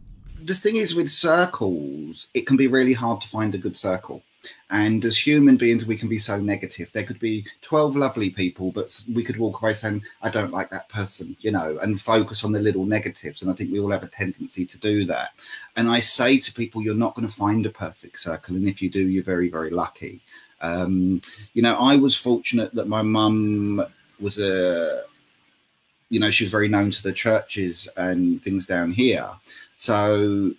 The 0.50 0.56
thing 0.56 0.78
is 0.78 0.96
with 0.96 1.10
circles, 1.10 2.28
it 2.34 2.48
can 2.48 2.58
be 2.58 2.68
really 2.68 2.94
hard 2.94 3.22
to 3.22 3.28
find 3.28 3.54
a 3.54 3.60
good 3.60 3.78
circle. 3.78 4.24
And 4.72 5.06
as 5.06 5.16
human 5.16 5.58
beings, 5.58 5.86
we 5.86 5.96
can 5.96 6.10
be 6.10 6.18
so 6.18 6.40
negative. 6.40 6.92
There 6.92 7.04
could 7.04 7.20
be 7.20 7.46
12 7.62 7.96
lovely 7.96 8.32
people, 8.32 8.72
but 8.72 9.00
we 9.14 9.24
could 9.24 9.38
walk 9.38 9.62
away 9.62 9.74
saying, 9.74 10.02
I 10.24 10.32
don't 10.32 10.52
like 10.52 10.72
that 10.72 10.90
person, 10.90 11.38
you 11.42 11.52
know, 11.52 11.78
and 11.84 12.02
focus 12.02 12.44
on 12.44 12.52
the 12.52 12.60
little 12.60 12.86
negatives. 12.86 13.42
And 13.42 13.52
I 13.52 13.54
think 13.54 13.72
we 13.72 13.80
all 13.80 13.92
have 13.92 14.02
a 14.02 14.08
tendency 14.08 14.66
to 14.66 14.78
do 14.80 15.06
that. 15.06 15.32
And 15.76 15.88
I 15.88 16.00
say 16.00 16.40
to 16.40 16.54
people, 16.54 16.82
you're 16.82 16.96
not 16.96 17.14
going 17.14 17.28
to 17.28 17.34
find 17.34 17.66
a 17.68 17.70
perfect 17.70 18.20
circle. 18.20 18.56
And 18.56 18.68
if 18.68 18.82
you 18.82 18.90
do, 18.90 19.08
you're 19.08 19.24
very, 19.24 19.50
very 19.50 19.70
lucky. 19.70 20.20
Um, 20.62 21.22
you 21.54 21.62
know, 21.62 21.76
I 21.76 21.96
was 21.96 22.16
fortunate 22.18 22.74
that 22.74 22.88
my 22.88 23.04
mum 23.04 23.86
was 24.20 24.40
a, 24.40 25.04
you 26.10 26.20
know, 26.20 26.32
she 26.32 26.44
was 26.44 26.52
very 26.52 26.68
known 26.68 26.92
to 26.92 27.04
the 27.04 27.14
churches 27.14 27.88
and 27.96 28.44
things 28.44 28.66
down 28.66 28.92
here. 28.92 29.30
So 29.78 30.52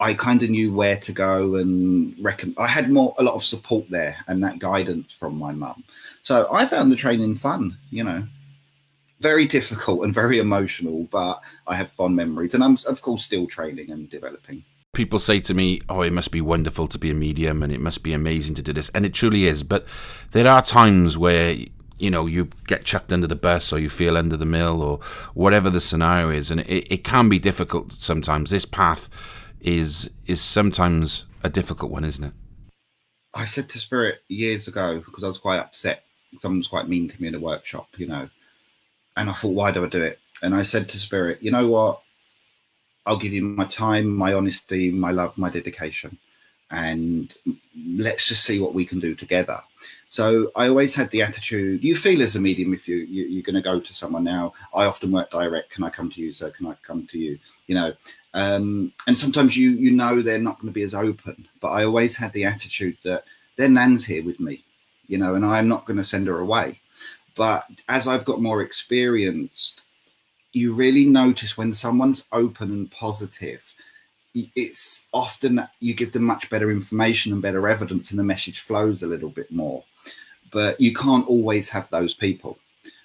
I 0.00 0.14
kind 0.14 0.42
of 0.42 0.50
knew 0.50 0.72
where 0.72 0.96
to 0.96 1.12
go 1.12 1.56
and 1.56 2.14
reckon 2.20 2.54
I 2.56 2.68
had 2.68 2.88
more 2.88 3.12
a 3.18 3.22
lot 3.22 3.34
of 3.34 3.42
support 3.42 3.86
there 3.90 4.16
and 4.28 4.42
that 4.44 4.60
guidance 4.60 5.12
from 5.12 5.36
my 5.36 5.52
mum. 5.52 5.82
So 6.22 6.52
I 6.52 6.66
found 6.66 6.92
the 6.92 6.96
training 6.96 7.34
fun, 7.34 7.76
you 7.90 8.04
know. 8.04 8.26
Very 9.20 9.46
difficult 9.46 10.04
and 10.04 10.14
very 10.14 10.38
emotional, 10.38 11.08
but 11.10 11.40
I 11.66 11.74
have 11.74 11.90
fond 11.90 12.14
memories 12.14 12.54
and 12.54 12.62
I'm 12.62 12.78
of 12.86 13.02
course 13.02 13.24
still 13.24 13.48
training 13.48 13.90
and 13.90 14.08
developing. 14.08 14.64
People 14.94 15.18
say 15.18 15.40
to 15.40 15.54
me, 15.54 15.80
"Oh, 15.88 16.02
it 16.02 16.12
must 16.12 16.30
be 16.30 16.40
wonderful 16.40 16.86
to 16.86 16.98
be 16.98 17.10
a 17.10 17.14
medium 17.14 17.64
and 17.64 17.72
it 17.72 17.80
must 17.80 18.04
be 18.04 18.12
amazing 18.12 18.54
to 18.54 18.62
do 18.62 18.72
this." 18.72 18.90
And 18.90 19.04
it 19.04 19.14
truly 19.14 19.46
is, 19.46 19.64
but 19.64 19.86
there 20.30 20.46
are 20.46 20.62
times 20.62 21.18
where 21.18 21.56
you 21.98 22.10
know 22.10 22.26
you 22.26 22.48
get 22.66 22.84
chucked 22.84 23.12
under 23.12 23.26
the 23.26 23.36
bus 23.36 23.72
or 23.72 23.78
you 23.78 23.90
feel 23.90 24.16
under 24.16 24.36
the 24.36 24.44
mill 24.44 24.82
or 24.82 24.98
whatever 25.34 25.70
the 25.70 25.80
scenario 25.80 26.30
is. 26.30 26.50
And 26.50 26.60
it, 26.60 26.92
it 26.92 27.04
can 27.04 27.28
be 27.28 27.38
difficult 27.38 27.92
sometimes. 27.92 28.50
This 28.50 28.64
path 28.64 29.08
is 29.60 30.10
is 30.26 30.40
sometimes 30.40 31.26
a 31.42 31.50
difficult 31.50 31.90
one 31.90 32.04
isn't 32.04 32.24
it? 32.24 32.32
I 33.34 33.44
said 33.44 33.68
to 33.70 33.78
spirit 33.78 34.22
years 34.28 34.68
ago 34.68 35.02
because 35.04 35.22
i 35.22 35.28
was 35.28 35.38
quite 35.38 35.58
upset 35.58 36.04
someone 36.40 36.58
was 36.58 36.68
quite 36.68 36.88
mean 36.88 37.08
to 37.08 37.20
me 37.20 37.28
in 37.28 37.34
a 37.34 37.40
workshop 37.40 37.88
you 37.96 38.06
know 38.06 38.28
and 39.16 39.30
i 39.30 39.32
thought 39.32 39.48
why 39.48 39.70
do 39.70 39.84
i 39.84 39.88
do 39.88 40.02
it? 40.02 40.18
And 40.42 40.54
i 40.54 40.62
said 40.62 40.88
to 40.88 40.98
spirit 40.98 41.42
you 41.42 41.50
know 41.50 41.68
what? 41.68 42.02
I'll 43.06 43.18
give 43.18 43.32
you 43.32 43.42
my 43.42 43.64
time 43.64 44.08
my 44.08 44.32
honesty 44.32 44.90
my 44.90 45.10
love 45.10 45.36
my 45.38 45.50
dedication 45.50 46.18
and 46.70 47.34
let's 47.96 48.28
just 48.28 48.44
see 48.44 48.58
what 48.60 48.74
we 48.74 48.84
can 48.84 49.00
do 49.00 49.14
together. 49.14 49.62
So 50.08 50.50
I 50.56 50.68
always 50.68 50.94
had 50.94 51.10
the 51.10 51.22
attitude 51.22 51.84
you 51.84 51.94
feel 51.94 52.22
as 52.22 52.34
a 52.34 52.40
medium 52.40 52.72
if 52.72 52.88
you, 52.88 52.96
you 52.96 53.40
are 53.40 53.42
going 53.42 53.56
to 53.56 53.62
go 53.62 53.78
to 53.78 53.94
someone 53.94 54.24
now. 54.24 54.54
I 54.74 54.86
often 54.86 55.12
work 55.12 55.30
direct. 55.30 55.70
Can 55.70 55.84
I 55.84 55.90
come 55.90 56.10
to 56.10 56.20
you, 56.20 56.32
sir? 56.32 56.50
Can 56.50 56.66
I 56.66 56.74
come 56.82 57.06
to 57.08 57.18
you? 57.18 57.38
You 57.66 57.74
know, 57.74 57.92
um, 58.32 58.92
and 59.06 59.18
sometimes 59.18 59.56
you 59.56 59.70
you 59.70 59.90
know 59.90 60.22
they're 60.22 60.38
not 60.38 60.56
going 60.56 60.72
to 60.72 60.74
be 60.74 60.82
as 60.82 60.94
open. 60.94 61.46
But 61.60 61.72
I 61.72 61.84
always 61.84 62.16
had 62.16 62.32
the 62.32 62.44
attitude 62.44 62.96
that 63.04 63.24
their 63.56 63.68
nan's 63.68 64.06
here 64.06 64.24
with 64.24 64.40
me, 64.40 64.64
you 65.08 65.18
know, 65.18 65.34
and 65.34 65.44
I'm 65.44 65.68
not 65.68 65.84
going 65.84 65.98
to 65.98 66.04
send 66.04 66.26
her 66.26 66.38
away. 66.38 66.80
But 67.36 67.66
as 67.88 68.08
I've 68.08 68.24
got 68.24 68.40
more 68.40 68.62
experienced, 68.62 69.82
you 70.52 70.72
really 70.72 71.04
notice 71.04 71.58
when 71.58 71.74
someone's 71.74 72.24
open 72.32 72.70
and 72.70 72.90
positive 72.90 73.74
it's 74.54 75.06
often 75.12 75.56
that 75.56 75.72
you 75.80 75.94
give 75.94 76.12
them 76.12 76.24
much 76.24 76.50
better 76.50 76.70
information 76.70 77.32
and 77.32 77.42
better 77.42 77.68
evidence 77.68 78.10
and 78.10 78.18
the 78.18 78.24
message 78.24 78.60
flows 78.60 79.02
a 79.02 79.06
little 79.06 79.30
bit 79.30 79.50
more. 79.50 79.84
But 80.50 80.80
you 80.80 80.92
can't 80.94 81.28
always 81.28 81.68
have 81.70 81.88
those 81.90 82.14
people. 82.14 82.58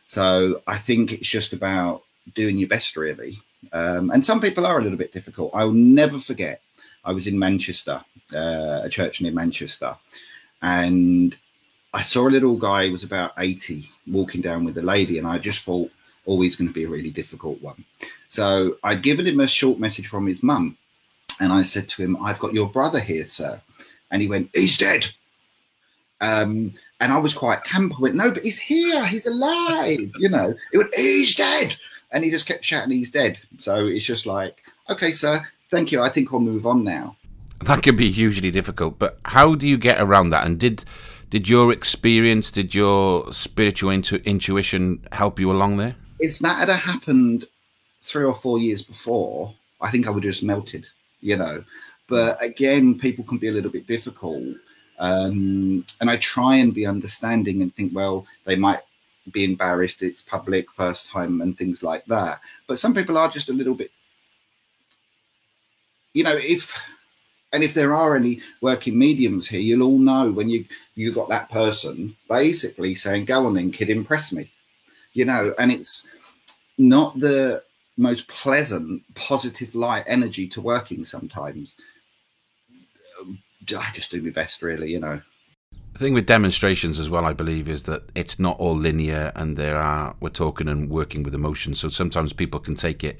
So 0.06 0.62
i 0.68 0.78
think 0.78 1.12
it's 1.12 1.28
just 1.28 1.54
about 1.54 2.04
doing 2.36 2.58
your 2.58 2.70
best 2.70 2.96
really. 2.98 3.40
Um, 3.72 4.12
and 4.12 4.26
some 4.26 4.42
people 4.42 4.66
are 4.66 4.80
a 4.80 4.84
little 4.84 4.98
bit 4.98 5.14
difficult. 5.14 5.52
I 5.54 5.64
will 5.64 5.74
never 5.74 6.20
forget 6.20 6.62
i 7.06 7.12
was 7.12 7.28
in 7.28 7.38
manchester 7.38 8.04
uh, 8.34 8.82
a 8.84 8.90
church 8.90 9.22
near 9.22 9.32
manchester 9.32 9.96
and 10.62 11.38
i 11.94 12.02
saw 12.02 12.28
a 12.28 12.36
little 12.36 12.56
guy 12.56 12.90
was 12.90 13.04
about 13.04 13.32
80 13.38 13.90
walking 14.08 14.42
down 14.42 14.64
with 14.64 14.78
a 14.78 14.82
lady 14.82 15.18
and 15.18 15.28
i 15.28 15.38
just 15.38 15.64
thought 15.64 15.92
always 16.26 16.56
going 16.56 16.70
to 16.70 16.74
be 16.74 16.86
a 16.86 16.90
really 16.90 17.12
difficult 17.12 17.62
one. 17.62 17.84
So 18.30 18.78
i'd 18.84 19.02
given 19.02 19.28
him 19.28 19.40
a 19.40 19.48
short 19.48 19.80
message 19.80 20.08
from 20.08 20.28
his 20.28 20.42
mum 20.42 20.78
and 21.40 21.52
I 21.52 21.64
said 21.64 21.90
to 21.90 22.04
him, 22.04 22.18
I've 22.22 22.40
got 22.40 22.54
your 22.54 22.70
brother 22.70 23.00
here, 23.00 23.26
sir. 23.26 23.62
And 24.12 24.22
he 24.22 24.28
went, 24.28 24.50
He's 24.54 24.78
dead. 24.78 25.08
Um, 26.22 26.74
and 27.00 27.12
I 27.12 27.18
was 27.18 27.34
quite 27.34 27.64
camp. 27.64 27.94
I 27.98 28.02
went, 28.02 28.16
No, 28.16 28.32
but 28.32 28.44
he's 28.44 28.60
here. 28.60 29.06
He's 29.06 29.28
alive. 29.28 30.12
You 30.18 30.30
know, 30.30 30.54
it 30.72 30.78
went, 30.78 30.94
He's 30.96 31.36
dead. 31.36 31.76
And 32.12 32.24
he 32.24 32.30
just 32.30 32.48
kept 32.48 32.64
shouting, 32.64 32.92
He's 32.92 33.12
dead. 33.12 33.40
So 33.58 33.88
it's 33.88 34.06
just 34.06 34.26
like, 34.26 34.64
Okay, 34.90 35.12
sir, 35.12 35.42
thank 35.70 35.92
you. 35.92 36.02
I 36.02 36.10
think 36.10 36.34
I'll 36.34 36.40
move 36.40 36.66
on 36.66 36.84
now. 36.84 37.18
That 37.62 37.82
can 37.82 37.96
be 37.96 38.12
hugely 38.12 38.52
difficult. 38.52 39.00
But 39.00 39.20
how 39.26 39.56
do 39.56 39.68
you 39.68 39.78
get 39.78 40.00
around 40.00 40.30
that? 40.30 40.46
And 40.46 40.60
did 40.60 40.86
did 41.30 41.50
your 41.50 41.72
experience, 41.72 42.52
did 42.52 42.76
your 42.76 43.34
spiritual 43.34 43.90
intu- 43.90 44.22
intuition 44.24 45.04
help 45.12 45.40
you 45.40 45.52
along 45.52 45.78
there? 45.78 45.96
If 46.20 46.38
that 46.40 46.60
had 46.60 46.70
happened 46.70 47.48
three 48.04 48.24
or 48.24 48.36
four 48.36 48.60
years 48.60 48.84
before, 48.84 49.56
I 49.82 49.90
think 49.90 50.06
I 50.06 50.12
would 50.12 50.24
have 50.24 50.34
just 50.34 50.44
melted 50.44 50.90
you 51.24 51.38
know. 51.38 51.64
But 52.08 52.42
again, 52.44 53.00
people 53.00 53.24
can 53.24 53.38
be 53.38 53.48
a 53.48 53.52
little 53.52 53.72
bit 53.72 53.88
difficult. 53.88 54.44
Um, 55.00 55.86
and 56.00 56.10
I 56.10 56.18
try 56.18 56.56
and 56.56 56.74
be 56.74 56.86
understanding 56.86 57.62
and 57.62 57.76
think, 57.76 57.96
well, 57.96 58.28
they 58.46 58.56
might 58.56 58.82
be 59.32 59.44
embarrassed, 59.44 60.04
it's 60.04 60.22
public, 60.22 60.70
first 60.72 61.10
time, 61.10 61.42
and 61.42 61.58
things 61.58 61.82
like 61.82 62.06
that. 62.06 62.42
But 62.68 62.78
some 62.78 62.94
people 62.94 63.18
are 63.18 63.30
just 63.30 63.50
a 63.50 63.54
little 63.54 63.74
bit, 63.74 63.92
you 66.14 66.24
know, 66.24 66.36
if 66.36 66.78
and 67.52 67.64
if 67.64 67.74
there 67.74 67.94
are 67.94 68.16
any 68.16 68.42
working 68.62 68.98
mediums 68.98 69.48
here, 69.48 69.60
you'll 69.60 69.84
all 69.84 70.00
know 70.00 70.32
when 70.32 70.50
you 70.50 70.66
you 70.96 71.12
got 71.12 71.30
that 71.30 71.50
person 71.50 72.16
basically 72.30 72.94
saying, 72.96 73.26
"Go 73.26 73.46
on 73.46 73.54
then, 73.54 73.72
kid, 73.72 73.90
impress 73.90 74.32
me," 74.32 74.52
you 75.14 75.26
know, 75.26 75.54
and 75.58 75.72
it's 75.72 76.08
not 76.78 77.20
the 77.20 77.64
most 77.98 78.28
pleasant, 78.28 79.04
positive 79.16 79.76
light 79.76 80.04
energy 80.08 80.48
to 80.48 80.62
working 80.62 81.06
sometimes. 81.06 81.76
Um, 83.20 83.40
I 83.70 83.92
just 83.94 84.12
do 84.12 84.22
my 84.22 84.32
best, 84.32 84.62
really, 84.62 84.92
you 84.92 85.00
know. 85.00 85.22
The 85.94 86.00
thing 86.00 86.14
with 86.16 86.26
demonstrations 86.26 87.00
as 87.00 87.10
well, 87.10 87.26
I 87.26 87.34
believe, 87.34 87.70
is 87.70 87.84
that 87.84 88.10
it's 88.16 88.40
not 88.40 88.60
all 88.60 88.76
linear, 88.76 89.32
and 89.36 89.58
there 89.58 89.78
are 89.78 90.16
we're 90.20 90.30
talking 90.30 90.68
and 90.68 90.90
working 90.90 91.22
with 91.22 91.36
emotions. 91.36 91.80
So 91.80 91.90
sometimes 91.90 92.34
people 92.34 92.60
can 92.60 92.74
take 92.74 93.04
it, 93.04 93.20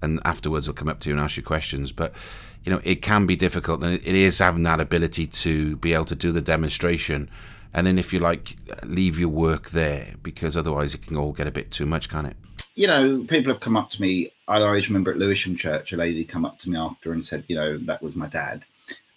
and 0.00 0.20
afterwards 0.24 0.66
they'll 0.66 0.74
come 0.74 0.88
up 0.88 1.00
to 1.00 1.08
you 1.08 1.16
and 1.16 1.22
ask 1.22 1.36
you 1.36 1.42
questions. 1.42 1.90
But 1.90 2.14
you 2.62 2.70
know, 2.70 2.80
it 2.84 3.02
can 3.02 3.26
be 3.26 3.34
difficult, 3.34 3.82
and 3.82 3.94
it 3.94 4.06
is 4.06 4.38
having 4.38 4.62
that 4.62 4.78
ability 4.78 5.26
to 5.26 5.76
be 5.76 5.94
able 5.94 6.04
to 6.06 6.14
do 6.14 6.30
the 6.30 6.40
demonstration, 6.40 7.28
and 7.74 7.88
then 7.88 7.98
if 7.98 8.12
you 8.12 8.20
like, 8.20 8.56
leave 8.84 9.18
your 9.18 9.30
work 9.30 9.70
there 9.70 10.14
because 10.22 10.56
otherwise 10.56 10.94
it 10.94 11.04
can 11.04 11.16
all 11.16 11.32
get 11.32 11.48
a 11.48 11.50
bit 11.50 11.72
too 11.72 11.86
much, 11.86 12.08
can 12.08 12.26
it? 12.26 12.36
You 12.74 12.86
know, 12.86 13.24
people 13.24 13.52
have 13.52 13.60
come 13.60 13.76
up 13.76 13.90
to 13.90 14.00
me. 14.00 14.32
I 14.48 14.60
always 14.60 14.88
remember 14.88 15.10
at 15.10 15.18
Lewisham 15.18 15.56
Church, 15.56 15.92
a 15.92 15.96
lady 15.96 16.24
come 16.24 16.44
up 16.44 16.58
to 16.60 16.70
me 16.70 16.78
after 16.78 17.12
and 17.12 17.24
said, 17.24 17.44
you 17.48 17.56
know, 17.56 17.78
that 17.78 18.02
was 18.02 18.16
my 18.16 18.28
dad. 18.28 18.64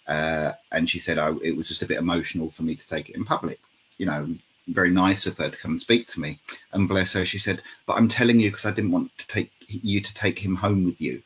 Uh, 0.06 0.52
and 0.72 0.88
she 0.88 0.98
said, 0.98 1.18
oh, 1.18 1.40
it 1.42 1.56
was 1.56 1.68
just 1.68 1.82
a 1.82 1.86
bit 1.86 1.98
emotional 1.98 2.50
for 2.50 2.62
me 2.62 2.74
to 2.74 2.88
take 2.88 3.08
it 3.08 3.16
in 3.16 3.24
public. 3.24 3.60
You 3.98 4.06
know, 4.06 4.34
very 4.68 4.90
nice 4.90 5.26
of 5.26 5.38
her 5.38 5.50
to 5.50 5.56
come 5.56 5.72
and 5.72 5.80
speak 5.80 6.06
to 6.08 6.20
me. 6.20 6.38
And 6.72 6.88
bless 6.88 7.12
her, 7.14 7.24
she 7.24 7.38
said, 7.38 7.62
but 7.86 7.94
I'm 7.94 8.08
telling 8.08 8.40
you 8.40 8.50
because 8.50 8.66
I 8.66 8.72
didn't 8.72 8.92
want 8.92 9.16
to 9.18 9.26
take 9.26 9.52
you 9.68 10.00
to 10.00 10.14
take 10.14 10.38
him 10.38 10.54
home 10.54 10.84
with 10.84 11.00
you. 11.00 11.22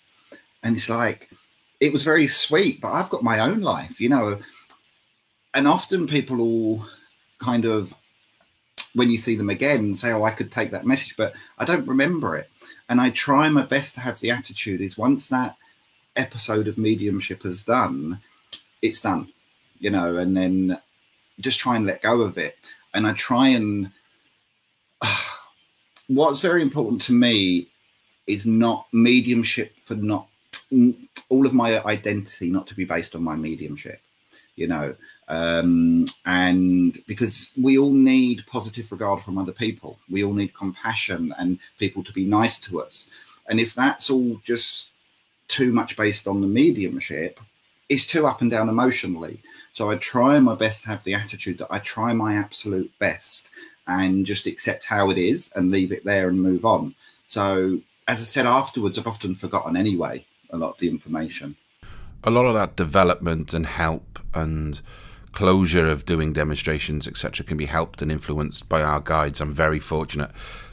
And 0.62 0.76
it's 0.76 0.88
like, 0.88 1.30
it 1.80 1.92
was 1.92 2.04
very 2.04 2.26
sweet, 2.26 2.80
but 2.80 2.92
I've 2.92 3.10
got 3.10 3.22
my 3.22 3.40
own 3.40 3.60
life, 3.60 4.00
you 4.00 4.08
know. 4.08 4.38
And 5.54 5.66
often 5.66 6.06
people 6.06 6.40
all 6.40 6.87
kind 7.38 7.64
of 7.64 7.94
when 8.94 9.10
you 9.10 9.18
see 9.18 9.37
them 9.37 9.50
again 9.50 9.94
say 9.94 10.12
oh 10.12 10.25
i 10.25 10.30
could 10.30 10.50
take 10.50 10.70
that 10.70 10.87
message 10.87 11.16
but 11.16 11.32
i 11.58 11.64
don't 11.64 11.87
remember 11.87 12.37
it. 12.37 12.49
And 12.88 13.00
i 13.00 13.10
try 13.10 13.49
my 13.49 13.64
best 13.64 13.94
to 13.94 14.00
have 14.00 14.20
the 14.20 14.30
attitude 14.30 14.80
is 14.80 14.99
once 14.99 15.28
that 15.28 15.56
episode 16.16 16.68
of 16.68 16.78
mediumship 16.78 17.42
has 17.44 17.62
done 17.64 18.20
it's 18.82 19.00
done 19.00 19.28
you 19.78 19.90
know 19.90 20.16
and 20.16 20.37
then 20.37 20.80
just 21.38 21.58
try 21.58 21.76
and 21.76 21.87
let 21.87 22.02
go 22.02 22.20
of 22.22 22.37
it. 22.38 22.56
And 22.94 23.06
i 23.06 23.12
try 23.12 23.49
and 23.49 23.90
uh, 25.00 25.25
what's 26.08 26.40
very 26.40 26.62
important 26.62 27.02
to 27.02 27.12
me 27.12 27.68
is 28.26 28.46
not 28.46 28.87
mediumship 28.92 29.76
for 29.78 29.94
not 29.94 30.28
all 31.28 31.46
of 31.46 31.54
my 31.54 31.82
identity 31.84 32.50
not 32.50 32.66
to 32.66 32.75
be 32.75 32.84
based 32.84 33.14
on 33.16 33.22
my 33.22 33.34
mediumship 33.34 34.00
you 34.57 34.66
know 34.66 34.95
um, 35.30 36.07
and 36.26 36.99
because 37.07 37.52
we 37.57 37.78
all 37.78 37.92
need 37.92 38.45
positive 38.49 38.90
regard 38.90 39.23
from 39.23 39.38
other 39.38 39.52
people, 39.52 39.97
we 40.11 40.25
all 40.25 40.33
need 40.33 40.52
compassion 40.54 41.33
and 41.38 41.61
people 41.78 42.02
to 42.02 42.12
be 42.12 42.25
nice 42.25 42.61
to 42.62 42.80
us. 42.80 43.07
And 43.49 43.61
if 43.61 43.73
that's 43.73 44.11
all 44.11 44.40
just 44.45 44.90
too 45.47 45.73
much 45.73 45.97
based 45.97 46.26
on 46.26 46.40
the 46.40 46.49
mediumship, 46.49 47.38
it's 47.88 48.09
too 48.09 48.26
up 48.26 48.40
and 48.40 48.50
down 48.50 48.69
emotionally. 48.69 49.40
So 49.71 49.88
I 49.88 49.97
try 49.97 50.40
my 50.40 50.57
best 50.57 50.83
to 50.83 50.88
have 50.88 51.04
the 51.04 51.14
attitude 51.14 51.59
that 51.59 51.69
I 51.71 51.78
try 51.78 52.12
my 52.12 52.35
absolute 52.35 52.90
best 52.99 53.50
and 53.87 54.26
just 54.26 54.47
accept 54.47 54.85
how 54.85 55.11
it 55.11 55.19
is 55.19 55.52
and 55.54 55.71
leave 55.71 55.92
it 55.92 56.04
there 56.04 56.28
and 56.28 56.42
move 56.42 56.64
on. 56.64 56.97
So 57.28 57.80
as 58.09 58.19
I 58.19 58.25
said 58.25 58.47
afterwards, 58.47 58.99
I've 58.99 59.07
often 59.07 59.37
forgotten 59.37 59.76
anyway 59.76 60.26
a 60.50 60.57
lot 60.57 60.71
of 60.71 60.78
the 60.78 60.88
information. 60.88 61.54
A 62.25 62.30
lot 62.30 62.47
of 62.47 62.54
that 62.54 62.75
development 62.75 63.54
and 63.54 63.64
help 63.64 64.10
and 64.34 64.80
closure 65.32 65.87
of 65.87 66.04
doing 66.04 66.32
demonstrations, 66.32 67.06
etc., 67.06 67.44
can 67.44 67.56
be 67.56 67.66
helped 67.66 68.02
and 68.02 68.10
influenced 68.10 68.68
by 68.68 68.82
our 68.82 69.00
guides. 69.00 69.40
I'm 69.40 69.54
very 69.54 69.78
fortunate 69.78 70.30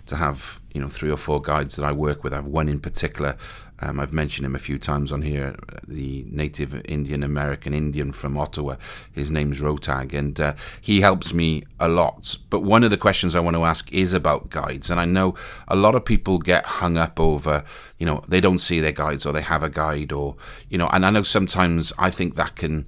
to 0.08 0.16
have 0.16 0.62
you 0.74 0.82
know 0.82 0.90
three 0.90 1.12
or 1.12 1.18
four 1.18 1.42
guides 1.42 1.76
that 1.76 1.86
I 1.86 1.92
work 1.92 2.24
with. 2.24 2.34
I 2.34 2.38
have 2.38 2.46
one 2.46 2.70
in 2.70 2.80
particular. 2.80 3.38
Um, 3.80 4.00
I've 4.00 4.14
mentioned 4.14 4.44
him 4.44 4.56
a 4.56 4.60
few 4.60 4.80
times 4.80 5.12
on 5.12 5.22
here. 5.22 5.56
The 5.88 6.26
native 6.32 6.84
Indian 6.86 7.22
American 7.22 7.76
Indian 7.76 8.12
from 8.12 8.36
Ottawa. 8.36 8.78
His 9.12 9.30
name's 9.30 9.62
Rotag, 9.62 10.14
and 10.14 10.40
uh, 10.40 10.54
he 10.82 11.02
helps 11.02 11.32
me 11.32 11.64
a 11.80 11.88
lot. 11.88 12.38
But 12.50 12.62
one 12.62 12.84
of 12.84 12.90
the 12.90 12.98
questions 12.98 13.36
I 13.36 13.40
want 13.40 13.56
to 13.56 13.66
ask 13.66 13.92
is 13.94 14.14
about 14.14 14.50
guides, 14.50 14.90
and 14.90 15.00
I 15.00 15.06
know 15.06 15.36
a 15.68 15.76
lot 15.76 15.94
of 15.94 16.06
people 16.06 16.40
get 16.40 16.66
hung 16.66 16.98
up 16.98 17.20
over, 17.20 17.64
you 18.00 18.06
know, 18.08 18.24
they 18.28 18.42
don't 18.42 18.60
see 18.60 18.80
their 18.80 18.92
guides 18.92 19.28
or 19.28 19.34
they 19.34 19.44
have 19.44 19.62
a 19.62 19.70
guide, 19.70 20.12
or 20.12 20.36
you 20.70 20.80
know, 20.80 20.88
and 20.88 21.06
I 21.06 21.12
know 21.12 21.24
sometimes 21.24 21.94
I 22.00 22.10
think 22.10 22.36
that 22.36 22.56
can 22.56 22.88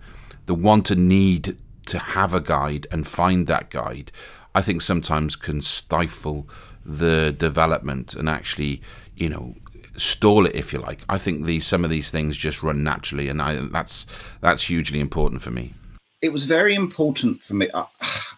the 0.50 0.56
want 0.56 0.90
and 0.90 1.08
need 1.08 1.56
to 1.86 2.00
have 2.00 2.34
a 2.34 2.40
guide 2.40 2.88
and 2.92 3.08
find 3.08 3.46
that 3.46 3.70
guide, 3.70 4.12
I 4.56 4.64
think 4.64 4.82
sometimes 4.82 5.36
can 5.36 5.62
stifle 5.62 6.50
the 6.84 7.32
development 7.32 8.16
and 8.16 8.28
actually, 8.28 8.82
you 9.16 9.30
know, 9.30 9.54
stall 9.96 10.48
it 10.48 10.56
if 10.56 10.74
you 10.74 10.80
like. 10.80 11.02
I 11.08 11.20
think 11.20 11.46
these 11.46 11.68
some 11.68 11.84
of 11.84 11.92
these 11.92 12.10
things 12.10 12.36
just 12.36 12.64
run 12.64 12.84
naturally, 12.84 13.30
and 13.30 13.40
I, 13.44 13.58
that's 13.58 14.08
that's 14.42 14.64
hugely 14.64 15.00
important 15.00 15.44
for 15.44 15.52
me. 15.52 15.76
It 16.20 16.34
was 16.34 16.46
very 16.46 16.74
important 16.74 17.44
for 17.44 17.54
me. 17.54 17.68
I, 17.72 17.86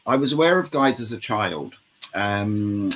I 0.05 0.17
was 0.17 0.33
aware 0.33 0.59
of 0.59 0.69
guides 0.69 0.99
as 0.99 1.13
a 1.13 1.17
child, 1.17 1.75
um, 2.13 2.91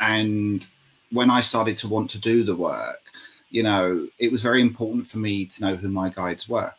and 0.00 0.66
when 1.12 1.30
I 1.30 1.42
started 1.42 1.78
to 1.78 1.88
want 1.88 2.10
to 2.10 2.18
do 2.18 2.42
the 2.42 2.56
work, 2.56 3.04
you 3.50 3.62
know, 3.62 4.08
it 4.18 4.32
was 4.32 4.42
very 4.42 4.60
important 4.60 5.06
for 5.06 5.18
me 5.18 5.46
to 5.46 5.60
know 5.60 5.76
who 5.76 5.88
my 5.88 6.08
guides 6.08 6.48
were. 6.48 6.72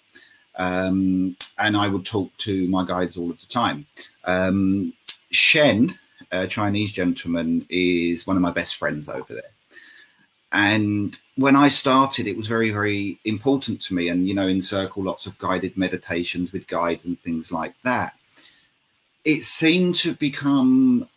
Um, 0.60 1.38
and 1.58 1.76
I 1.76 1.88
would 1.88 2.06
talk 2.06 2.36
to 2.40 2.68
my 2.68 2.86
guides 2.86 3.18
all 3.18 3.32
of 3.32 3.40
the 3.40 3.48
time. 3.48 3.88
Um, 4.26 4.94
Shen, 5.32 5.98
a 6.32 6.46
Chinese 6.46 6.92
gentleman, 6.92 7.66
is 7.70 8.28
one 8.28 8.36
of 8.36 8.42
my 8.42 8.52
best 8.52 8.76
friends 8.76 9.10
over 9.10 9.34
there. 9.34 9.52
And 10.52 11.18
when 11.36 11.56
I 11.56 11.70
started, 11.70 12.28
it 12.28 12.36
was 12.36 12.48
very, 12.48 12.72
very 12.72 13.20
important 13.24 13.82
to 13.84 13.94
me. 13.94 14.10
And, 14.10 14.28
you 14.28 14.34
know, 14.34 14.48
in 14.48 14.62
circle, 14.62 15.04
lots 15.04 15.26
of 15.26 15.38
guided 15.38 15.78
meditations 15.78 16.52
with 16.52 16.68
guides 16.68 17.06
and 17.06 17.20
things 17.22 17.52
like 17.52 17.76
that. 17.84 18.14
It 19.24 19.44
seemed 19.44 19.96
to 19.98 20.14
become 20.14 21.08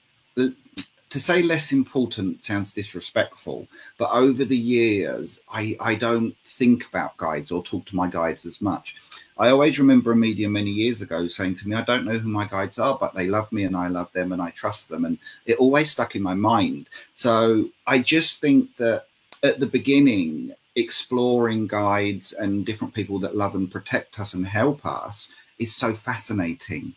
to 1.12 1.20
say 1.20 1.42
less 1.42 1.72
important 1.72 2.42
sounds 2.42 2.72
disrespectful, 2.72 3.68
but 3.98 4.10
over 4.12 4.46
the 4.46 4.56
years, 4.56 5.40
I, 5.50 5.76
I 5.78 5.94
don't 5.94 6.34
think 6.46 6.88
about 6.88 7.18
guides 7.18 7.50
or 7.50 7.62
talk 7.62 7.84
to 7.86 7.96
my 7.96 8.08
guides 8.08 8.46
as 8.46 8.62
much. 8.62 8.96
I 9.42 9.50
always 9.50 9.80
remember 9.80 10.12
a 10.12 10.16
medium 10.16 10.52
many 10.52 10.70
years 10.70 11.02
ago 11.02 11.26
saying 11.26 11.56
to 11.56 11.68
me, 11.68 11.74
I 11.74 11.82
don't 11.82 12.04
know 12.04 12.16
who 12.16 12.28
my 12.28 12.46
guides 12.46 12.78
are, 12.78 12.96
but 12.96 13.12
they 13.12 13.26
love 13.26 13.50
me 13.50 13.64
and 13.64 13.76
I 13.76 13.88
love 13.88 14.12
them 14.12 14.30
and 14.30 14.40
I 14.40 14.50
trust 14.50 14.88
them. 14.88 15.04
And 15.04 15.18
it 15.46 15.58
always 15.58 15.90
stuck 15.90 16.14
in 16.14 16.22
my 16.22 16.34
mind. 16.34 16.88
So 17.16 17.68
I 17.88 17.98
just 17.98 18.40
think 18.40 18.76
that 18.76 19.06
at 19.42 19.58
the 19.58 19.66
beginning, 19.66 20.52
exploring 20.76 21.66
guides 21.66 22.32
and 22.34 22.64
different 22.64 22.94
people 22.94 23.18
that 23.18 23.36
love 23.36 23.56
and 23.56 23.68
protect 23.68 24.20
us 24.20 24.34
and 24.34 24.46
help 24.46 24.86
us 24.86 25.28
is 25.58 25.74
so 25.74 25.92
fascinating. 25.92 26.94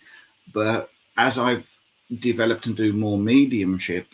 But 0.54 0.92
as 1.18 1.40
I've 1.40 1.76
developed 2.20 2.68
and 2.68 2.78
do 2.78 2.94
more 2.94 3.18
mediumship, 3.18 4.06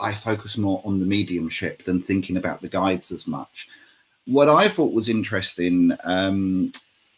I 0.00 0.14
focus 0.14 0.56
more 0.56 0.80
on 0.84 1.00
the 1.00 1.04
mediumship 1.04 1.84
than 1.84 2.00
thinking 2.00 2.36
about 2.36 2.62
the 2.62 2.68
guides 2.68 3.10
as 3.10 3.26
much. 3.26 3.66
What 4.26 4.48
I 4.48 4.68
thought 4.68 4.92
was 4.92 5.08
interesting, 5.08 5.90
um, 6.04 6.70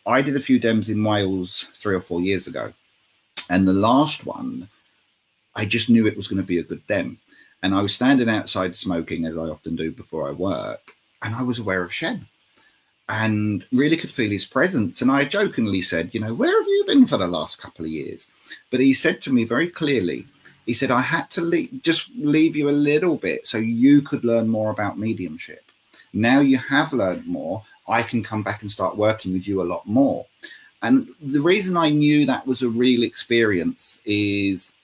I 0.06 0.22
did 0.22 0.36
a 0.36 0.40
few 0.40 0.60
dems 0.60 0.88
in 0.88 1.02
Wales 1.02 1.68
three 1.74 1.94
or 1.94 2.00
four 2.00 2.20
years 2.20 2.46
ago, 2.46 2.72
and 3.48 3.66
the 3.66 3.72
last 3.72 4.26
one, 4.26 4.68
I 5.54 5.64
just 5.64 5.88
knew 5.88 6.06
it 6.06 6.16
was 6.16 6.28
going 6.28 6.42
to 6.42 6.46
be 6.46 6.58
a 6.58 6.64
good 6.64 6.86
dem. 6.86 7.18
And 7.62 7.74
I 7.74 7.80
was 7.80 7.94
standing 7.94 8.28
outside 8.28 8.76
smoking, 8.76 9.24
as 9.24 9.38
I 9.38 9.42
often 9.42 9.74
do 9.74 9.90
before 9.90 10.28
I 10.28 10.32
work, 10.32 10.92
and 11.22 11.34
I 11.34 11.42
was 11.42 11.58
aware 11.58 11.82
of 11.82 11.92
Shen 11.92 12.28
and 13.08 13.66
really 13.72 13.96
could 13.96 14.10
feel 14.10 14.30
his 14.30 14.46
presence. 14.46 15.02
And 15.02 15.10
I 15.10 15.24
jokingly 15.24 15.82
said, 15.82 16.14
You 16.14 16.20
know, 16.20 16.34
where 16.34 16.58
have 16.60 16.68
you 16.68 16.84
been 16.86 17.06
for 17.06 17.18
the 17.18 17.26
last 17.26 17.60
couple 17.60 17.84
of 17.84 17.90
years? 17.90 18.28
But 18.70 18.80
he 18.80 18.94
said 18.94 19.20
to 19.22 19.32
me 19.32 19.44
very 19.44 19.68
clearly, 19.68 20.26
He 20.66 20.74
said, 20.74 20.90
I 20.90 21.00
had 21.00 21.30
to 21.32 21.40
leave, 21.40 21.82
just 21.82 22.08
leave 22.16 22.56
you 22.56 22.70
a 22.70 22.72
little 22.72 23.16
bit 23.16 23.46
so 23.46 23.58
you 23.58 24.02
could 24.02 24.24
learn 24.24 24.48
more 24.48 24.70
about 24.70 24.98
mediumship. 24.98 25.62
Now 26.12 26.40
you 26.40 26.56
have 26.56 26.92
learned 26.92 27.26
more, 27.26 27.62
I 27.88 28.02
can 28.02 28.22
come 28.22 28.42
back 28.42 28.62
and 28.62 28.70
start 28.70 28.96
working 28.96 29.32
with 29.32 29.46
you 29.46 29.62
a 29.62 29.64
lot 29.64 29.86
more. 29.86 30.26
And 30.82 31.08
the 31.20 31.40
reason 31.40 31.76
I 31.76 31.90
knew 31.90 32.26
that 32.26 32.46
was 32.46 32.62
a 32.62 32.68
real 32.68 33.02
experience 33.02 34.00
is 34.04 34.74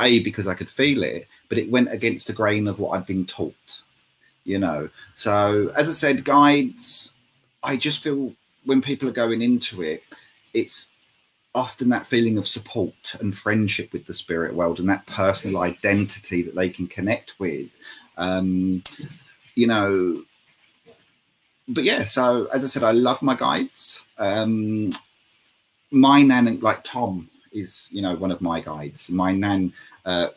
A, 0.00 0.20
because 0.20 0.46
I 0.46 0.54
could 0.54 0.70
feel 0.70 1.02
it, 1.02 1.26
but 1.48 1.58
it 1.58 1.70
went 1.70 1.92
against 1.92 2.28
the 2.28 2.32
grain 2.32 2.68
of 2.68 2.78
what 2.78 2.90
I'd 2.90 3.06
been 3.06 3.26
taught, 3.26 3.82
you 4.44 4.58
know. 4.58 4.88
So, 5.14 5.72
as 5.76 5.88
I 5.88 5.92
said, 5.92 6.24
guides, 6.24 7.12
I 7.62 7.76
just 7.76 8.02
feel 8.02 8.32
when 8.64 8.80
people 8.80 9.08
are 9.08 9.12
going 9.12 9.42
into 9.42 9.82
it, 9.82 10.04
it's 10.54 10.88
often 11.54 11.88
that 11.88 12.06
feeling 12.06 12.38
of 12.38 12.46
support 12.46 12.94
and 13.18 13.36
friendship 13.36 13.92
with 13.92 14.06
the 14.06 14.14
spirit 14.14 14.54
world 14.54 14.78
and 14.78 14.88
that 14.88 15.06
personal 15.06 15.62
identity 15.62 16.42
that 16.42 16.54
they 16.54 16.70
can 16.70 16.86
connect 16.86 17.34
with. 17.40 17.68
Um, 18.16 18.82
you 19.56 19.66
know, 19.66 20.22
but 21.68 21.84
yeah, 21.84 22.04
so 22.04 22.46
as 22.46 22.64
I 22.64 22.66
said, 22.66 22.82
I 22.82 22.92
love 22.92 23.22
my 23.22 23.34
guides. 23.34 24.02
Um, 24.18 24.90
my 25.90 26.22
nan, 26.22 26.60
like 26.60 26.84
Tom, 26.84 27.28
is 27.52 27.88
you 27.90 28.02
know 28.02 28.14
one 28.14 28.30
of 28.30 28.40
my 28.40 28.60
guides. 28.60 29.10
My 29.10 29.32
nan, 29.32 29.72
uh, 30.04 30.28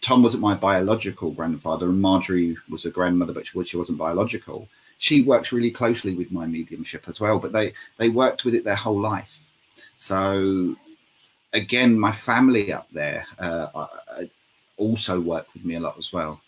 Tom 0.00 0.22
wasn't 0.22 0.42
my 0.42 0.54
biological 0.54 1.30
grandfather, 1.30 1.86
and 1.86 2.00
Marjorie 2.00 2.56
was 2.68 2.84
a 2.84 2.90
grandmother, 2.90 3.32
but 3.32 3.46
she, 3.46 3.62
she 3.64 3.76
wasn't 3.76 3.98
biological. 3.98 4.68
She 4.98 5.22
works 5.22 5.52
really 5.52 5.70
closely 5.70 6.14
with 6.14 6.30
my 6.30 6.46
mediumship 6.46 7.08
as 7.08 7.20
well, 7.20 7.38
but 7.38 7.52
they 7.52 7.72
they 7.98 8.08
worked 8.08 8.44
with 8.44 8.54
it 8.54 8.64
their 8.64 8.74
whole 8.74 9.00
life. 9.00 9.40
So 9.96 10.76
again, 11.52 11.98
my 11.98 12.12
family 12.12 12.72
up 12.72 12.88
there 12.92 13.26
uh, 13.38 13.86
also 14.76 15.20
work 15.20 15.46
with 15.54 15.64
me 15.64 15.76
a 15.76 15.80
lot 15.80 15.98
as 15.98 16.12
well. 16.12 16.40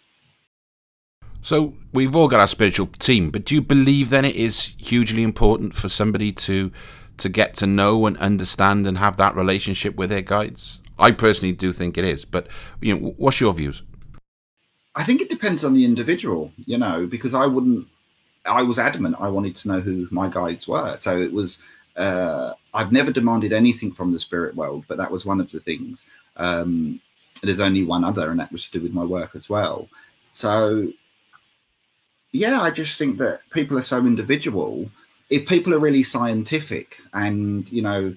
So 1.46 1.74
we've 1.92 2.16
all 2.16 2.26
got 2.26 2.40
our 2.40 2.48
spiritual 2.48 2.88
team, 2.98 3.30
but 3.30 3.44
do 3.44 3.54
you 3.54 3.62
believe 3.62 4.10
then 4.10 4.24
it 4.24 4.34
is 4.34 4.74
hugely 4.78 5.22
important 5.22 5.76
for 5.76 5.88
somebody 5.88 6.32
to 6.32 6.72
to 7.18 7.28
get 7.28 7.54
to 7.54 7.68
know 7.68 8.04
and 8.06 8.18
understand 8.18 8.84
and 8.84 8.98
have 8.98 9.16
that 9.18 9.36
relationship 9.36 9.94
with 9.94 10.10
their 10.10 10.22
guides? 10.22 10.80
I 10.98 11.12
personally 11.12 11.52
do 11.52 11.72
think 11.72 11.96
it 11.96 12.04
is, 12.04 12.24
but 12.24 12.48
you 12.80 12.96
know, 12.96 13.14
what's 13.16 13.40
your 13.40 13.54
views? 13.54 13.84
I 14.96 15.04
think 15.04 15.20
it 15.20 15.30
depends 15.30 15.62
on 15.62 15.74
the 15.74 15.84
individual, 15.84 16.50
you 16.64 16.78
know, 16.78 17.06
because 17.06 17.32
I 17.32 17.46
wouldn't. 17.46 17.86
I 18.44 18.62
was 18.64 18.80
adamant 18.80 19.14
I 19.20 19.28
wanted 19.28 19.54
to 19.58 19.68
know 19.68 19.78
who 19.80 20.08
my 20.10 20.28
guides 20.28 20.66
were, 20.66 20.96
so 20.98 21.16
it 21.16 21.32
was. 21.32 21.60
Uh, 21.94 22.54
I've 22.74 22.90
never 22.90 23.12
demanded 23.12 23.52
anything 23.52 23.92
from 23.92 24.10
the 24.10 24.18
spirit 24.18 24.56
world, 24.56 24.84
but 24.88 24.98
that 24.98 25.12
was 25.12 25.24
one 25.24 25.40
of 25.40 25.52
the 25.52 25.60
things. 25.60 26.06
Um, 26.38 27.00
there's 27.40 27.60
only 27.60 27.84
one 27.84 28.02
other, 28.02 28.32
and 28.32 28.40
that 28.40 28.50
was 28.50 28.64
to 28.64 28.78
do 28.78 28.82
with 28.82 28.92
my 28.92 29.04
work 29.04 29.36
as 29.36 29.48
well. 29.48 29.88
So 30.32 30.92
yeah, 32.36 32.60
I 32.60 32.70
just 32.70 32.98
think 32.98 33.18
that 33.18 33.40
people 33.50 33.78
are 33.78 33.82
so 33.82 33.98
individual. 33.98 34.90
If 35.30 35.46
people 35.48 35.74
are 35.74 35.78
really 35.78 36.02
scientific 36.02 36.98
and, 37.12 37.70
you 37.70 37.82
know, 37.82 38.14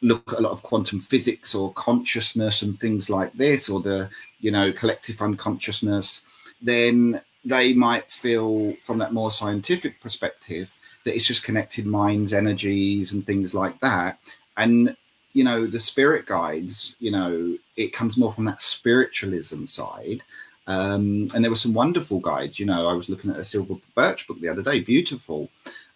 look 0.00 0.32
at 0.32 0.40
a 0.40 0.42
lot 0.42 0.52
of 0.52 0.62
quantum 0.62 1.00
physics 1.00 1.54
or 1.54 1.72
consciousness 1.74 2.62
and 2.62 2.78
things 2.80 3.08
like 3.08 3.32
this, 3.34 3.68
or 3.68 3.80
the, 3.80 4.08
you 4.40 4.50
know, 4.50 4.72
collective 4.72 5.20
unconsciousness, 5.20 6.22
then 6.60 7.20
they 7.44 7.72
might 7.72 8.10
feel 8.10 8.74
from 8.82 8.98
that 8.98 9.12
more 9.12 9.30
scientific 9.30 10.00
perspective 10.00 10.78
that 11.04 11.14
it's 11.14 11.26
just 11.26 11.44
connected 11.44 11.86
minds, 11.86 12.32
energies, 12.32 13.12
and 13.12 13.26
things 13.26 13.54
like 13.54 13.78
that. 13.80 14.18
And, 14.56 14.96
you 15.32 15.44
know, 15.44 15.66
the 15.66 15.80
spirit 15.80 16.26
guides, 16.26 16.94
you 16.98 17.10
know, 17.10 17.56
it 17.76 17.92
comes 17.92 18.16
more 18.16 18.32
from 18.32 18.44
that 18.46 18.62
spiritualism 18.62 19.66
side 19.66 20.22
um, 20.66 21.28
and 21.34 21.42
there 21.42 21.50
were 21.50 21.56
some 21.56 21.74
wonderful 21.74 22.20
guides. 22.20 22.58
You 22.58 22.66
know, 22.66 22.88
I 22.88 22.92
was 22.92 23.08
looking 23.08 23.30
at 23.30 23.38
a 23.38 23.44
Silver 23.44 23.74
Birch 23.94 24.26
book 24.26 24.40
the 24.40 24.48
other 24.48 24.62
day, 24.62 24.80
beautiful. 24.80 25.50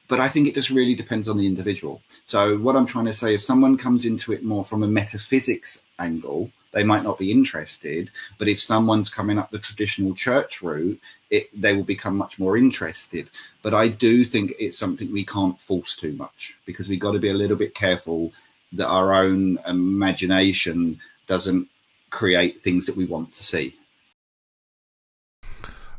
But 0.08 0.20
I 0.20 0.28
think 0.28 0.46
it 0.46 0.54
just 0.54 0.70
really 0.70 0.94
depends 0.94 1.28
on 1.28 1.36
the 1.36 1.46
individual. 1.46 2.00
So, 2.26 2.58
what 2.58 2.76
I'm 2.76 2.86
trying 2.86 3.06
to 3.06 3.14
say, 3.14 3.34
if 3.34 3.42
someone 3.42 3.76
comes 3.76 4.04
into 4.04 4.32
it 4.32 4.44
more 4.44 4.64
from 4.64 4.84
a 4.84 4.88
metaphysics 4.88 5.82
angle, 5.98 6.50
they 6.70 6.84
might 6.84 7.02
not 7.02 7.18
be 7.18 7.32
interested. 7.32 8.10
But 8.38 8.48
if 8.48 8.60
someone's 8.60 9.08
coming 9.08 9.38
up 9.38 9.50
the 9.50 9.58
traditional 9.58 10.14
church 10.14 10.62
route, 10.62 11.00
it, 11.30 11.48
they 11.60 11.74
will 11.74 11.84
become 11.84 12.16
much 12.16 12.38
more 12.38 12.56
interested. 12.56 13.30
But 13.62 13.74
I 13.74 13.88
do 13.88 14.24
think 14.24 14.54
it's 14.58 14.78
something 14.78 15.10
we 15.10 15.24
can't 15.24 15.60
force 15.60 15.96
too 15.96 16.12
much 16.12 16.56
because 16.66 16.86
we've 16.86 17.00
got 17.00 17.12
to 17.12 17.18
be 17.18 17.30
a 17.30 17.34
little 17.34 17.56
bit 17.56 17.74
careful 17.74 18.32
that 18.72 18.86
our 18.86 19.12
own 19.14 19.58
imagination 19.66 21.00
doesn't 21.26 21.68
create 22.10 22.60
things 22.60 22.86
that 22.86 22.96
we 22.96 23.06
want 23.06 23.32
to 23.32 23.42
see. 23.42 23.74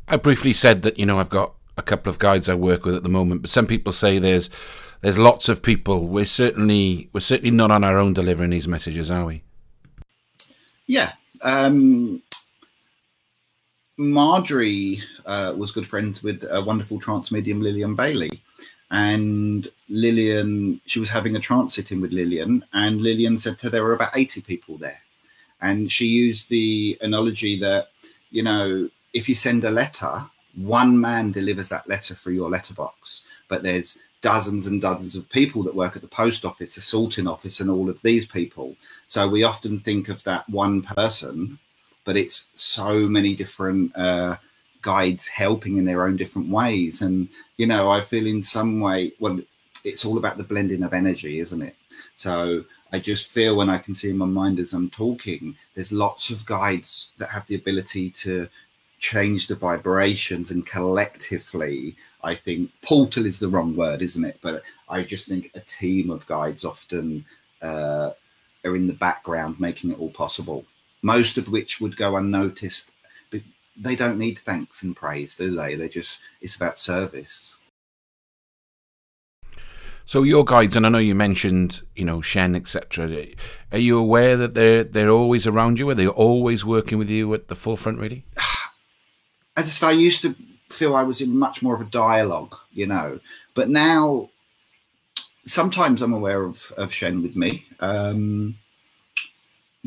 I 0.07 0.17
briefly 0.17 0.53
said 0.53 0.81
that 0.83 0.97
you 0.97 1.05
know 1.05 1.19
I've 1.19 1.29
got 1.29 1.53
a 1.77 1.81
couple 1.81 2.09
of 2.09 2.19
guides 2.19 2.49
I 2.49 2.55
work 2.55 2.85
with 2.85 2.95
at 2.95 3.03
the 3.03 3.09
moment, 3.09 3.41
but 3.41 3.51
some 3.51 3.67
people 3.67 3.91
say 3.91 4.19
there's 4.19 4.49
there's 5.01 5.17
lots 5.17 5.49
of 5.49 5.61
people. 5.61 6.07
We're 6.07 6.25
certainly 6.25 7.09
we're 7.13 7.19
certainly 7.19 7.51
not 7.51 7.71
on 7.71 7.83
our 7.83 7.97
own 7.97 8.13
delivering 8.13 8.49
these 8.49 8.67
messages, 8.67 9.11
are 9.11 9.25
we? 9.25 9.43
Yeah. 10.87 11.13
Um, 11.41 12.23
Marjorie 13.97 15.03
uh, 15.25 15.53
was 15.55 15.71
good 15.71 15.87
friends 15.87 16.23
with 16.23 16.43
a 16.49 16.61
wonderful 16.61 16.99
trance 16.99 17.31
medium 17.31 17.61
Lillian 17.61 17.95
Bailey, 17.95 18.41
and 18.91 19.69
Lillian 19.89 20.81
she 20.85 20.99
was 20.99 21.09
having 21.09 21.35
a 21.35 21.39
trance 21.39 21.75
sitting 21.75 21.99
with 22.01 22.11
Lillian, 22.11 22.63
and 22.73 23.01
Lillian 23.01 23.37
said 23.37 23.57
to 23.59 23.63
her 23.63 23.69
there 23.69 23.83
were 23.83 23.93
about 23.93 24.15
eighty 24.15 24.41
people 24.41 24.77
there, 24.77 25.01
and 25.61 25.91
she 25.91 26.05
used 26.05 26.49
the 26.49 26.97
analogy 27.01 27.59
that 27.59 27.89
you 28.31 28.43
know 28.43 28.89
if 29.13 29.27
you 29.29 29.35
send 29.35 29.63
a 29.63 29.71
letter, 29.71 30.25
one 30.55 30.99
man 30.99 31.31
delivers 31.31 31.69
that 31.69 31.87
letter 31.87 32.13
through 32.15 32.33
your 32.33 32.49
letterbox, 32.49 33.21
but 33.47 33.63
there's 33.63 33.97
dozens 34.21 34.67
and 34.67 34.81
dozens 34.81 35.15
of 35.15 35.29
people 35.29 35.63
that 35.63 35.75
work 35.75 35.95
at 35.95 36.01
the 36.01 36.07
post 36.07 36.43
office, 36.43 36.75
the 36.75 36.81
sorting 36.81 37.27
office, 37.27 37.59
and 37.59 37.69
all 37.69 37.89
of 37.89 38.01
these 38.01 38.25
people. 38.25 38.75
So 39.07 39.27
we 39.27 39.43
often 39.43 39.79
think 39.79 40.09
of 40.09 40.23
that 40.23 40.49
one 40.49 40.81
person, 40.81 41.59
but 42.03 42.17
it's 42.17 42.49
so 42.55 43.07
many 43.07 43.35
different 43.35 43.95
uh, 43.95 44.37
guides 44.81 45.27
helping 45.27 45.77
in 45.77 45.85
their 45.85 46.03
own 46.03 46.17
different 46.17 46.49
ways. 46.49 47.01
And, 47.01 47.29
you 47.57 47.67
know, 47.67 47.91
I 47.91 48.01
feel 48.01 48.25
in 48.25 48.41
some 48.41 48.79
way, 48.79 49.11
well, 49.19 49.39
it's 49.83 50.05
all 50.05 50.17
about 50.17 50.37
the 50.37 50.43
blending 50.43 50.83
of 50.83 50.93
energy, 50.93 51.39
isn't 51.39 51.61
it? 51.61 51.75
So 52.15 52.63
I 52.91 52.99
just 52.99 53.27
feel 53.27 53.55
when 53.55 53.69
I 53.69 53.77
can 53.77 53.93
see 53.93 54.09
in 54.09 54.17
my 54.17 54.25
mind 54.25 54.59
as 54.59 54.73
I'm 54.73 54.89
talking, 54.89 55.55
there's 55.75 55.91
lots 55.91 56.29
of 56.29 56.45
guides 56.45 57.11
that 57.17 57.29
have 57.29 57.45
the 57.47 57.55
ability 57.55 58.11
to 58.11 58.49
change 58.99 59.47
the 59.47 59.55
vibrations 59.55 60.51
and 60.51 60.65
collectively 60.65 61.95
i 62.23 62.33
think 62.33 62.71
portal 62.81 63.25
is 63.25 63.39
the 63.39 63.47
wrong 63.47 63.75
word 63.75 64.01
isn't 64.01 64.25
it 64.25 64.39
but 64.41 64.63
i 64.89 65.03
just 65.03 65.27
think 65.27 65.51
a 65.53 65.59
team 65.61 66.09
of 66.09 66.25
guides 66.25 66.65
often 66.65 67.23
uh, 67.61 68.11
are 68.65 68.75
in 68.75 68.87
the 68.87 68.93
background 68.93 69.59
making 69.59 69.91
it 69.91 69.99
all 69.99 70.09
possible 70.09 70.65
most 71.01 71.37
of 71.37 71.49
which 71.49 71.79
would 71.79 71.95
go 71.95 72.17
unnoticed 72.17 72.91
but 73.29 73.41
they 73.79 73.95
don't 73.95 74.17
need 74.17 74.39
thanks 74.39 74.81
and 74.81 74.95
praise 74.95 75.35
do 75.35 75.55
they 75.55 75.75
they 75.75 75.87
just 75.87 76.19
it's 76.41 76.55
about 76.55 76.79
service 76.79 77.53
so 80.07 80.23
your 80.23 80.45
guides, 80.45 80.77
and 80.77 80.85
I 80.85 80.89
know 80.89 80.99
you 80.99 81.13
mentioned, 81.13 81.81
you 81.93 82.05
know, 82.05 82.21
Shen, 82.21 82.55
etc. 82.55 83.25
Are 83.73 83.77
you 83.77 83.97
aware 83.97 84.37
that 84.37 84.53
they're 84.53 84.85
they're 84.85 85.09
always 85.09 85.45
around 85.45 85.79
you? 85.79 85.89
Are 85.89 85.95
they 85.95 86.07
always 86.07 86.63
working 86.63 86.97
with 86.97 87.09
you 87.09 87.33
at 87.33 87.49
the 87.49 87.55
forefront, 87.55 87.99
really? 87.99 88.23
I 89.57 89.87
I 89.87 89.91
used 89.91 90.21
to 90.21 90.35
feel 90.69 90.95
I 90.95 91.03
was 91.03 91.21
in 91.21 91.35
much 91.35 91.61
more 91.61 91.73
of 91.73 91.81
a 91.81 91.85
dialogue, 91.85 92.55
you 92.71 92.85
know, 92.85 93.19
but 93.55 93.69
now 93.69 94.29
sometimes 95.45 96.01
I'm 96.01 96.13
aware 96.13 96.43
of 96.43 96.71
of 96.77 96.93
Shen 96.93 97.23
with 97.23 97.35
me, 97.35 97.65
um, 97.79 98.57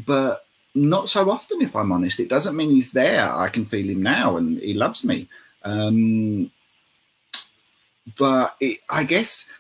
but 0.04 0.44
not 0.74 1.08
so 1.08 1.30
often. 1.30 1.62
If 1.62 1.76
I'm 1.76 1.92
honest, 1.92 2.18
it 2.20 2.28
doesn't 2.28 2.56
mean 2.56 2.70
he's 2.70 2.92
there. 2.92 3.32
I 3.32 3.48
can 3.48 3.64
feel 3.64 3.88
him 3.88 4.02
now, 4.02 4.36
and 4.36 4.58
he 4.58 4.74
loves 4.74 5.04
me. 5.04 5.28
Um, 5.62 6.50
but 8.18 8.56
it, 8.60 8.78
I 8.88 9.04
guess 9.04 9.50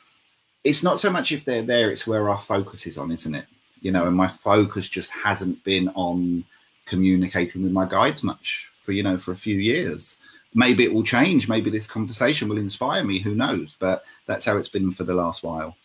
it's 0.64 0.82
not 0.82 0.98
so 0.98 1.10
much 1.10 1.30
if 1.30 1.44
they're 1.44 1.62
there; 1.62 1.90
it's 1.90 2.06
where 2.06 2.28
our 2.28 2.38
focus 2.38 2.86
is 2.86 2.98
on, 2.98 3.12
isn't 3.12 3.34
it? 3.34 3.46
You 3.80 3.92
know, 3.92 4.06
and 4.06 4.16
my 4.16 4.28
focus 4.28 4.88
just 4.88 5.10
hasn't 5.10 5.62
been 5.62 5.88
on 5.90 6.44
communicating 6.86 7.62
with 7.62 7.70
my 7.70 7.86
guides 7.86 8.24
much 8.24 8.69
for 8.80 8.92
you 8.92 9.02
know 9.02 9.18
for 9.18 9.32
a 9.32 9.36
few 9.36 9.56
years. 9.56 10.18
Maybe 10.54 10.84
it 10.84 10.92
will 10.92 11.04
change. 11.04 11.48
Maybe 11.48 11.70
this 11.70 11.86
conversation 11.86 12.48
will 12.48 12.58
inspire 12.58 13.04
me. 13.04 13.20
Who 13.20 13.34
knows? 13.34 13.76
But 13.78 14.04
that's 14.26 14.44
how 14.44 14.56
it's 14.56 14.68
been 14.68 14.90
for 14.90 15.04
the 15.04 15.14
last 15.14 15.42
while. 15.44 15.76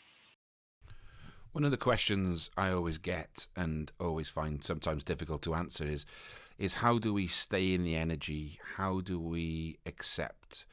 One 1.51 1.63
of 1.63 1.71
the 1.71 1.77
questions 1.77 2.49
I 2.58 2.71
always 2.71 2.97
get 2.97 3.47
and 3.55 3.91
always 3.99 4.29
find 4.29 4.63
sometimes 4.63 5.03
difficult 5.03 5.41
to 5.43 5.53
answer 5.53 5.86
is 5.86 6.05
is 6.58 6.75
how 6.75 6.97
do 6.97 7.13
we 7.13 7.27
stay 7.27 7.73
in 7.73 7.84
the 7.84 7.95
energy? 7.95 8.60
How 8.77 9.01
do 9.01 9.19
we 9.19 9.77
accept 9.86 10.65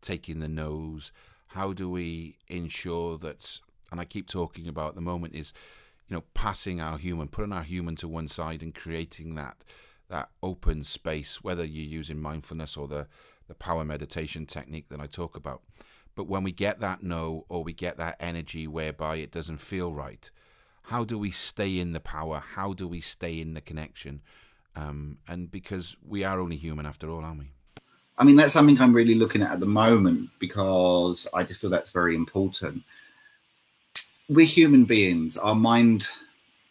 taking 0.00 0.40
the 0.40 0.48
nose? 0.48 1.12
How 1.48 1.72
do 1.72 1.90
we 1.90 2.38
ensure 2.48 3.18
that 3.18 3.60
and 3.90 4.00
I 4.00 4.04
keep 4.04 4.28
talking 4.28 4.66
about 4.66 4.94
the 4.94 5.00
moment 5.00 5.34
is 5.34 5.52
you 6.08 6.16
know 6.16 6.24
passing 6.34 6.80
our 6.80 6.98
human, 6.98 7.28
putting 7.28 7.52
our 7.52 7.62
human 7.62 7.96
to 7.96 8.08
one 8.08 8.28
side 8.28 8.62
and 8.62 8.74
creating 8.74 9.34
that 9.36 9.56
that 10.08 10.30
open 10.42 10.84
space 10.84 11.42
whether 11.42 11.64
you're 11.64 11.84
using 11.84 12.20
mindfulness 12.20 12.76
or 12.76 12.88
the 12.88 13.06
the 13.48 13.54
power 13.54 13.84
meditation 13.84 14.46
technique 14.46 14.88
that 14.88 15.00
I 15.00 15.06
talk 15.06 15.36
about 15.36 15.62
but 16.16 16.26
when 16.26 16.42
we 16.42 16.50
get 16.50 16.80
that 16.80 17.02
no 17.02 17.44
or 17.48 17.62
we 17.62 17.74
get 17.74 17.98
that 17.98 18.16
energy 18.18 18.66
whereby 18.66 19.16
it 19.16 19.30
doesn't 19.30 19.58
feel 19.58 19.92
right, 19.92 20.28
how 20.84 21.04
do 21.04 21.18
we 21.18 21.30
stay 21.30 21.78
in 21.78 21.92
the 21.92 22.00
power? 22.00 22.42
How 22.54 22.72
do 22.72 22.88
we 22.88 23.00
stay 23.00 23.38
in 23.38 23.52
the 23.52 23.60
connection? 23.60 24.22
Um, 24.74 25.18
and 25.28 25.50
because 25.50 25.96
we 26.04 26.24
are 26.24 26.40
only 26.40 26.56
human 26.56 26.86
after 26.86 27.10
all, 27.10 27.22
aren't 27.22 27.40
we? 27.40 27.50
I 28.18 28.24
mean, 28.24 28.36
that's 28.36 28.54
something 28.54 28.80
I'm 28.80 28.94
really 28.94 29.14
looking 29.14 29.42
at 29.42 29.50
at 29.50 29.60
the 29.60 29.66
moment 29.66 30.30
because 30.38 31.26
I 31.34 31.42
just 31.42 31.60
feel 31.60 31.68
that's 31.68 31.90
very 31.90 32.14
important. 32.14 32.82
We're 34.30 34.46
human 34.46 34.86
beings. 34.86 35.36
Our 35.36 35.54
mind 35.54 36.08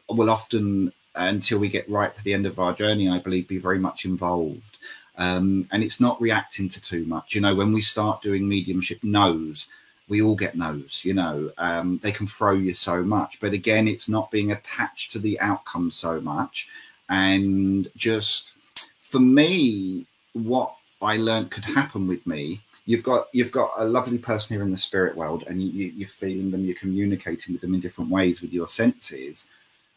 will 0.09 0.31
often, 0.31 0.91
until 1.15 1.59
we 1.59 1.69
get 1.69 1.89
right 1.89 2.13
to 2.15 2.23
the 2.23 2.33
end 2.33 2.45
of 2.45 2.59
our 2.59 2.73
journey, 2.73 3.09
I 3.09 3.19
believe, 3.19 3.47
be 3.47 3.57
very 3.57 3.79
much 3.79 4.05
involved 4.05 4.77
um, 5.17 5.65
and 5.71 5.83
it's 5.83 5.99
not 5.99 6.19
reacting 6.21 6.69
to 6.69 6.81
too 6.81 7.05
much. 7.05 7.35
You 7.35 7.41
know, 7.41 7.55
when 7.55 7.71
we 7.71 7.81
start 7.81 8.21
doing 8.21 8.47
mediumship 8.47 9.03
no's, 9.03 9.67
we 10.07 10.21
all 10.21 10.35
get 10.35 10.55
no's, 10.55 11.01
you 11.03 11.13
know, 11.13 11.51
um, 11.57 11.99
they 12.03 12.11
can 12.11 12.27
throw 12.27 12.53
you 12.53 12.75
so 12.75 13.01
much. 13.01 13.39
But 13.39 13.53
again, 13.53 13.87
it's 13.87 14.07
not 14.07 14.29
being 14.29 14.51
attached 14.51 15.11
to 15.13 15.19
the 15.19 15.39
outcome 15.39 15.89
so 15.89 16.21
much. 16.21 16.69
And 17.09 17.89
just 17.95 18.53
for 18.99 19.19
me, 19.19 20.05
what 20.33 20.75
I 21.01 21.17
learned 21.17 21.51
could 21.51 21.63
happen 21.63 22.07
with 22.07 22.25
me. 22.27 22.61
You've 22.87 23.03
got 23.03 23.29
you've 23.31 23.51
got 23.51 23.71
a 23.77 23.85
lovely 23.85 24.19
person 24.19 24.55
here 24.55 24.63
in 24.63 24.69
the 24.69 24.77
spirit 24.77 25.15
world, 25.15 25.43
and 25.47 25.59
you, 25.61 25.91
you're 25.95 26.07
feeling 26.07 26.51
them. 26.51 26.63
You're 26.63 26.75
communicating 26.75 27.53
with 27.53 27.61
them 27.61 27.73
in 27.73 27.79
different 27.79 28.11
ways 28.11 28.41
with 28.41 28.53
your 28.53 28.67
senses, 28.67 29.47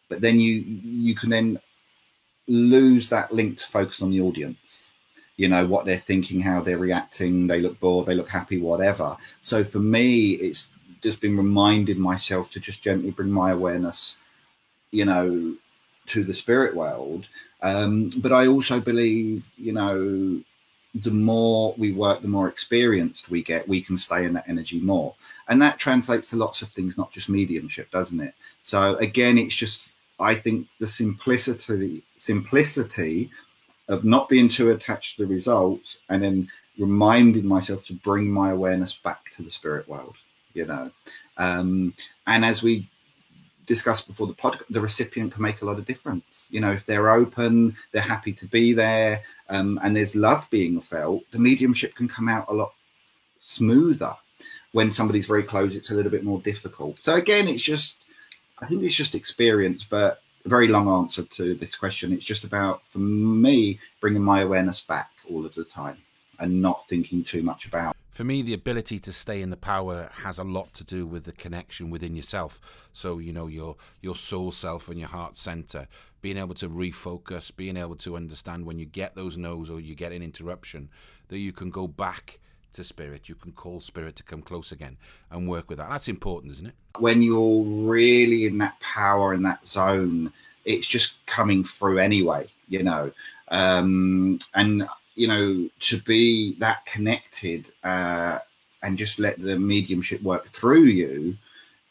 but 0.08 0.20
then 0.20 0.40
you 0.40 0.54
you 0.82 1.14
can 1.14 1.30
then 1.30 1.60
lose 2.48 3.08
that 3.10 3.32
link 3.32 3.58
to 3.58 3.66
focus 3.66 4.02
on 4.02 4.10
the 4.10 4.20
audience. 4.20 4.90
You 5.36 5.48
know 5.48 5.66
what 5.66 5.84
they're 5.84 5.98
thinking 5.98 6.40
how 6.40 6.60
they're 6.60 6.78
reacting 6.78 7.46
they 7.46 7.60
look 7.60 7.78
bored 7.78 8.06
they 8.06 8.14
look 8.14 8.28
happy 8.28 8.60
whatever. 8.60 9.16
So 9.40 9.62
for 9.62 9.78
me 9.78 10.32
it's 10.32 10.66
just 11.02 11.20
been 11.20 11.36
reminding 11.36 12.00
myself 12.00 12.50
to 12.50 12.60
just 12.60 12.82
gently 12.82 13.12
bring 13.12 13.30
my 13.30 13.52
awareness 13.52 14.18
you 14.90 15.04
know 15.04 15.54
to 16.06 16.24
the 16.24 16.34
spirit 16.34 16.74
world. 16.74 17.26
Um, 17.60 18.10
but 18.18 18.32
i 18.32 18.46
also 18.46 18.80
believe 18.80 19.50
you 19.56 19.72
know 19.72 20.40
the 20.94 21.10
more 21.10 21.74
we 21.76 21.92
work 21.92 22.22
the 22.22 22.28
more 22.28 22.48
experienced 22.48 23.28
we 23.28 23.42
get 23.42 23.68
we 23.68 23.80
can 23.80 23.96
stay 23.96 24.24
in 24.24 24.32
that 24.32 24.48
energy 24.48 24.80
more. 24.80 25.14
And 25.48 25.60
that 25.62 25.78
translates 25.78 26.30
to 26.30 26.36
lots 26.36 26.62
of 26.62 26.68
things 26.68 26.98
not 26.98 27.12
just 27.12 27.28
mediumship 27.28 27.90
doesn't 27.90 28.20
it? 28.20 28.34
So 28.62 28.96
again 28.96 29.38
it's 29.38 29.54
just 29.54 29.94
i 30.20 30.34
think 30.34 30.66
the 30.80 30.88
simplicity 30.88 32.02
simplicity 32.18 33.30
of 33.88 34.04
not 34.04 34.28
being 34.28 34.48
too 34.48 34.70
attached 34.70 35.16
to 35.16 35.22
the 35.22 35.32
results 35.32 35.98
and 36.10 36.22
then 36.22 36.48
reminding 36.78 37.46
myself 37.46 37.84
to 37.84 37.94
bring 37.94 38.30
my 38.30 38.50
awareness 38.50 38.96
back 38.96 39.32
to 39.34 39.42
the 39.42 39.50
spirit 39.50 39.88
world 39.88 40.14
you 40.58 40.66
know. 40.66 40.90
Um, 41.36 41.94
and 42.26 42.44
as 42.44 42.62
we 42.62 42.88
discussed 43.66 44.08
before 44.08 44.26
the 44.26 44.34
podcast 44.34 44.64
the 44.70 44.80
recipient 44.80 45.32
can 45.32 45.42
make 45.42 45.62
a 45.62 45.64
lot 45.64 45.78
of 45.78 45.84
difference. 45.84 46.48
You 46.50 46.60
know 46.60 46.72
if 46.72 46.84
they're 46.86 47.10
open 47.10 47.76
they're 47.92 48.02
happy 48.02 48.32
to 48.32 48.46
be 48.46 48.72
there 48.72 49.22
um, 49.48 49.78
and 49.82 49.94
there's 49.94 50.16
love 50.16 50.48
being 50.50 50.80
felt 50.80 51.22
the 51.30 51.38
mediumship 51.38 51.94
can 51.94 52.08
come 52.08 52.28
out 52.28 52.46
a 52.48 52.54
lot 52.54 52.72
smoother. 53.40 54.14
When 54.72 54.90
somebody's 54.90 55.26
very 55.26 55.42
close 55.42 55.76
it's 55.76 55.90
a 55.90 55.94
little 55.94 56.10
bit 56.10 56.24
more 56.24 56.40
difficult. 56.40 56.98
So 57.02 57.14
again 57.14 57.46
it's 57.46 57.62
just 57.62 58.04
i 58.60 58.66
think 58.66 58.82
it's 58.82 58.94
just 58.94 59.14
experience 59.14 59.84
but 59.84 60.20
a 60.44 60.48
very 60.48 60.68
long 60.68 60.88
answer 60.88 61.22
to 61.22 61.54
this 61.54 61.76
question. 61.76 62.12
It's 62.12 62.24
just 62.24 62.44
about, 62.44 62.82
for 62.86 62.98
me, 62.98 63.78
bringing 64.00 64.22
my 64.22 64.40
awareness 64.40 64.80
back 64.80 65.10
all 65.28 65.44
of 65.44 65.54
the 65.54 65.64
time 65.64 65.98
and 66.38 66.62
not 66.62 66.88
thinking 66.88 67.22
too 67.22 67.42
much 67.42 67.66
about. 67.66 67.96
For 68.10 68.24
me, 68.24 68.42
the 68.42 68.54
ability 68.54 68.98
to 69.00 69.12
stay 69.12 69.42
in 69.42 69.50
the 69.50 69.56
power 69.56 70.10
has 70.22 70.38
a 70.38 70.44
lot 70.44 70.72
to 70.74 70.84
do 70.84 71.06
with 71.06 71.24
the 71.24 71.32
connection 71.32 71.90
within 71.90 72.16
yourself. 72.16 72.60
So, 72.92 73.18
you 73.18 73.32
know, 73.32 73.46
your 73.46 73.76
your 74.00 74.16
soul 74.16 74.50
self 74.50 74.88
and 74.88 74.98
your 74.98 75.08
heart 75.08 75.36
center, 75.36 75.86
being 76.20 76.36
able 76.36 76.54
to 76.54 76.68
refocus, 76.68 77.54
being 77.54 77.76
able 77.76 77.96
to 77.96 78.16
understand 78.16 78.66
when 78.66 78.78
you 78.78 78.86
get 78.86 79.14
those 79.14 79.36
no's 79.36 79.70
or 79.70 79.78
you 79.78 79.94
get 79.94 80.12
an 80.12 80.22
interruption, 80.22 80.88
that 81.28 81.38
you 81.38 81.52
can 81.52 81.70
go 81.70 81.86
back 81.86 82.40
to 82.78 82.84
spirit. 82.84 83.28
You 83.28 83.34
can 83.34 83.52
call 83.52 83.80
spirit 83.80 84.16
to 84.16 84.22
come 84.22 84.40
close 84.42 84.72
again 84.72 84.96
and 85.30 85.48
work 85.48 85.68
with 85.68 85.78
that. 85.78 85.90
That's 85.90 86.08
important, 86.08 86.52
isn't 86.54 86.66
it? 86.66 86.74
When 86.98 87.22
you're 87.22 87.62
really 87.62 88.46
in 88.46 88.58
that 88.58 88.80
power 88.80 89.34
in 89.34 89.42
that 89.42 89.66
zone, 89.66 90.32
it's 90.64 90.86
just 90.86 91.24
coming 91.26 91.62
through 91.64 91.98
anyway, 91.98 92.46
you 92.68 92.82
know. 92.82 93.12
Um, 93.48 94.38
and 94.54 94.88
you 95.14 95.26
know, 95.26 95.68
to 95.80 96.00
be 96.02 96.54
that 96.58 96.86
connected 96.86 97.66
uh, 97.82 98.38
and 98.82 98.96
just 98.96 99.18
let 99.18 99.40
the 99.42 99.58
mediumship 99.58 100.22
work 100.22 100.46
through 100.46 100.84
you, 100.84 101.36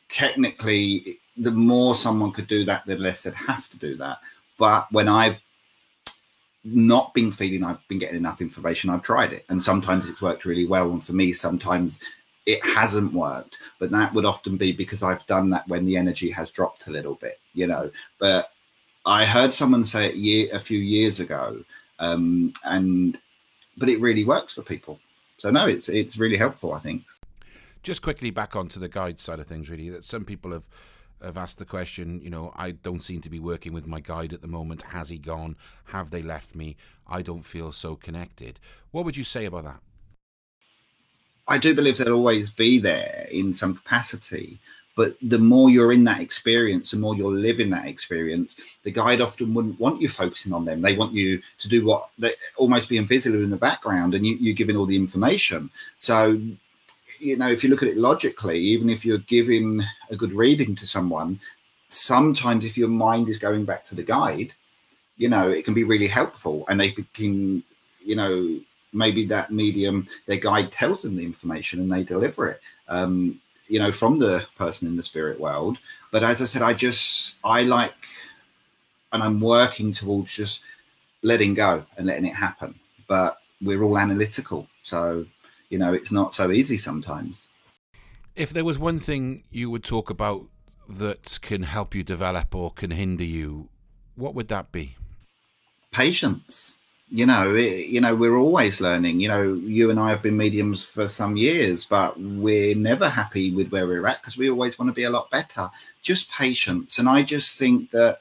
technically, 0.08 1.20
the 1.36 1.52
more 1.52 1.96
someone 1.96 2.32
could 2.32 2.48
do 2.48 2.64
that, 2.66 2.86
the 2.86 2.96
less 2.98 3.24
they'd 3.24 3.34
have 3.34 3.70
to 3.70 3.78
do 3.78 3.98
that. 3.98 4.20
But 4.58 4.92
when 4.92 5.10
I've 5.10 5.42
not 6.76 7.14
been 7.14 7.32
feeling 7.32 7.64
I've 7.64 7.86
been 7.88 8.00
getting 8.00 8.18
enough 8.18 8.42
information, 8.42 8.90
I've 8.90 9.04
tried 9.04 9.34
it. 9.34 9.46
And 9.50 9.64
sometimes 9.64 10.10
it's 10.10 10.22
worked 10.22 10.46
really 10.46 10.66
well. 10.66 10.92
And 10.92 11.04
for 11.04 11.14
me, 11.14 11.32
sometimes 11.34 12.00
it 12.46 12.64
hasn't 12.66 13.14
worked. 13.14 13.58
But 13.80 13.92
that 13.92 14.14
would 14.14 14.26
often 14.26 14.58
be 14.58 14.72
because 14.72 15.04
I've 15.04 15.26
done 15.28 15.50
that 15.52 15.68
when 15.68 15.86
the 15.86 15.98
energy 15.98 16.32
has 16.32 16.52
dropped 16.52 16.88
a 16.88 16.92
little 16.92 17.16
bit, 17.16 17.40
you 17.54 17.68
know. 17.68 17.92
But 18.20 18.52
I 19.06 19.26
heard 19.26 19.54
someone 19.54 19.86
say 19.86 20.08
it 20.08 20.16
year, 20.16 20.50
a 20.52 20.60
few 20.60 20.80
years 20.80 21.20
ago, 21.20 21.64
um, 22.00 22.54
and 22.64 23.18
but 23.78 23.90
it 23.90 24.02
really 24.02 24.26
works 24.26 24.56
for 24.56 24.64
people. 24.64 25.00
So 25.38 25.50
no, 25.50 25.68
it's 25.68 25.88
it's 25.88 26.18
really 26.18 26.38
helpful, 26.38 26.74
I 26.74 26.80
think. 26.80 27.04
Just 27.84 28.02
quickly 28.02 28.32
back 28.32 28.56
onto 28.56 28.80
the 28.80 28.90
guide 28.90 29.20
side 29.20 29.40
of 29.40 29.48
things, 29.48 29.70
really, 29.70 29.90
that 29.90 30.04
some 30.04 30.26
people 30.26 30.52
have 30.52 30.68
have 31.22 31.38
asked 31.38 31.58
the 31.58 31.66
question, 31.66 32.22
you 32.22 32.30
know, 32.30 32.52
I 32.56 32.72
don't 32.72 33.04
seem 33.04 33.22
to 33.22 33.30
be 33.30 33.40
working 33.40 33.74
with 33.74 33.88
my 33.88 34.00
guide 34.00 34.34
at 34.34 34.42
the 34.42 34.48
moment. 34.48 34.82
Has 34.84 35.10
he 35.10 35.18
gone? 35.18 35.56
Have 35.86 36.12
they 36.12 36.22
left 36.22 36.56
me? 36.56 36.76
I 37.08 37.22
don't 37.22 37.44
feel 37.44 37.72
so 37.72 37.96
connected. 37.96 38.60
What 38.92 39.06
would 39.06 39.18
you 39.18 39.24
say 39.24 39.46
about 39.46 39.64
that? 39.64 39.80
I 41.48 41.58
do 41.58 41.74
believe 41.74 41.98
they'll 41.98 42.14
always 42.14 42.50
be 42.50 42.78
there 42.78 43.28
in 43.32 43.54
some 43.54 43.76
capacity. 43.76 44.60
But 44.98 45.16
the 45.22 45.38
more 45.38 45.70
you're 45.70 45.94
in 45.94 46.04
that 46.06 46.22
experience, 46.22 46.90
the 46.90 46.98
more 46.98 47.16
you're 47.16 47.32
living 47.32 47.70
that 47.70 47.86
experience, 47.86 48.60
the 48.82 48.92
guide 48.92 49.22
often 49.22 49.54
wouldn't 49.54 49.80
want 49.80 50.02
you 50.02 50.10
focusing 50.10 50.52
on 50.54 50.66
them. 50.66 50.82
They 50.82 50.98
want 50.98 51.14
you 51.14 51.40
to 51.60 51.68
do 51.68 51.86
what 51.86 52.10
they 52.18 52.34
almost 52.58 52.90
be 52.90 52.98
invisible 52.98 53.44
in 53.44 53.52
the 53.52 53.58
background 53.58 54.16
and 54.16 54.26
you, 54.26 54.36
you're 54.38 54.56
giving 54.56 54.76
all 54.76 54.88
the 54.88 54.96
information. 54.96 55.70
So 56.00 56.42
you 57.20 57.38
know, 57.38 57.50
if 57.50 57.64
you 57.64 57.70
look 57.70 57.84
at 57.84 57.90
it 57.90 57.98
logically, 57.98 58.60
even 58.60 58.90
if 58.90 59.06
you're 59.06 59.18
giving 59.20 59.84
a 60.10 60.16
good 60.16 60.34
reading 60.34 60.76
to 60.76 60.88
someone, 60.88 61.40
sometimes 61.90 62.66
if 62.66 62.78
your 62.78 62.90
mind 62.90 63.30
is 63.30 63.40
going 63.40 63.66
back 63.66 63.86
to 63.88 63.96
the 63.96 64.04
guide, 64.04 64.54
you 65.18 65.30
know, 65.30 65.50
it 65.50 65.66
can 65.66 65.74
be 65.74 65.84
really 65.84 66.08
helpful 66.08 66.66
and 66.70 66.80
they 66.80 66.92
can, 66.92 67.64
you 68.04 68.16
know, 68.16 68.60
maybe 68.94 69.26
that 69.26 69.52
medium, 69.52 70.08
their 70.26 70.38
guide 70.38 70.72
tells 70.72 71.02
them 71.02 71.16
the 71.16 71.26
information 71.26 71.80
and 71.80 71.92
they 71.92 72.04
deliver 72.04 72.48
it, 72.48 72.62
um, 72.88 73.40
you 73.68 73.80
know, 73.80 73.92
from 73.92 74.20
the 74.20 74.46
person 74.58 74.88
in 74.88 74.96
the 74.96 75.04
spirit 75.04 75.40
world. 75.40 75.78
But 76.12 76.24
as 76.24 76.42
I 76.42 76.46
said, 76.46 76.62
I 76.62 76.74
just, 76.74 77.36
I 77.44 77.64
like, 77.64 77.94
and 79.12 79.24
I'm 79.24 79.40
working 79.40 79.92
towards 79.92 80.34
just 80.34 80.62
letting 81.22 81.54
go 81.54 81.86
and 81.98 82.08
letting 82.08 82.26
it 82.26 82.36
happen. 82.36 82.76
But 83.08 83.38
we're 83.62 83.84
all 83.84 83.98
analytical. 83.98 84.68
So 84.84 85.26
you 85.70 85.78
know, 85.78 85.94
it's 85.94 86.12
not 86.12 86.34
so 86.34 86.52
easy 86.52 86.78
sometimes. 86.78 87.48
If 88.36 88.52
there 88.52 88.66
was 88.66 88.78
one 88.78 89.00
thing 89.00 89.44
you 89.52 89.70
would 89.70 89.84
talk 89.84 90.10
about 90.10 90.46
that 90.88 91.40
can 91.42 91.64
help 91.64 91.96
you 91.96 92.04
develop 92.04 92.54
or 92.56 92.72
can 92.72 92.92
hinder 92.92 93.24
you, 93.24 93.70
what 94.16 94.36
would 94.36 94.48
that 94.48 94.72
be? 94.72 94.96
Patience. 95.92 96.74
you 97.10 97.26
know 97.26 97.56
it, 97.56 97.88
you 97.88 98.02
know 98.02 98.14
we're 98.14 98.36
always 98.36 98.82
learning 98.82 99.20
you 99.20 99.30
know 99.30 99.54
you 99.54 99.90
and 99.90 100.00
i 100.00 100.10
have 100.10 100.22
been 100.22 100.36
mediums 100.36 100.84
for 100.84 101.08
some 101.08 101.38
years 101.38 101.86
but 101.86 102.20
we're 102.20 102.76
never 102.76 103.08
happy 103.08 103.52
with 103.52 103.70
where 103.70 103.88
we're 103.88 104.06
at 104.06 104.22
because 104.22 104.38
we 104.38 104.50
always 104.50 104.78
want 104.78 104.90
to 104.90 104.94
be 104.94 105.04
a 105.04 105.10
lot 105.10 105.32
better 105.32 105.70
just 106.02 106.30
patience 106.32 107.00
and 107.00 107.08
i 107.08 107.24
just 107.24 107.58
think 107.58 107.92
that 107.92 108.20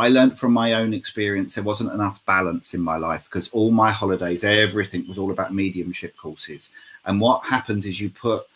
i 0.00 0.08
learned 0.08 0.38
from 0.38 0.52
my 0.52 0.72
own 0.74 0.92
experience 0.92 1.54
there 1.54 1.64
wasn't 1.64 1.92
enough 1.92 2.24
balance 2.26 2.74
in 2.74 2.80
my 2.80 2.96
life 2.96 3.24
because 3.24 3.48
all 3.50 3.70
my 3.70 3.90
holidays 3.90 4.44
everything 4.44 5.06
was 5.08 5.18
all 5.18 5.30
about 5.30 5.54
mediumship 5.54 6.16
courses 6.16 6.70
and 7.06 7.20
what 7.20 7.44
happens 7.44 7.86
is 7.86 8.00
you 8.00 8.10
put 8.10 8.46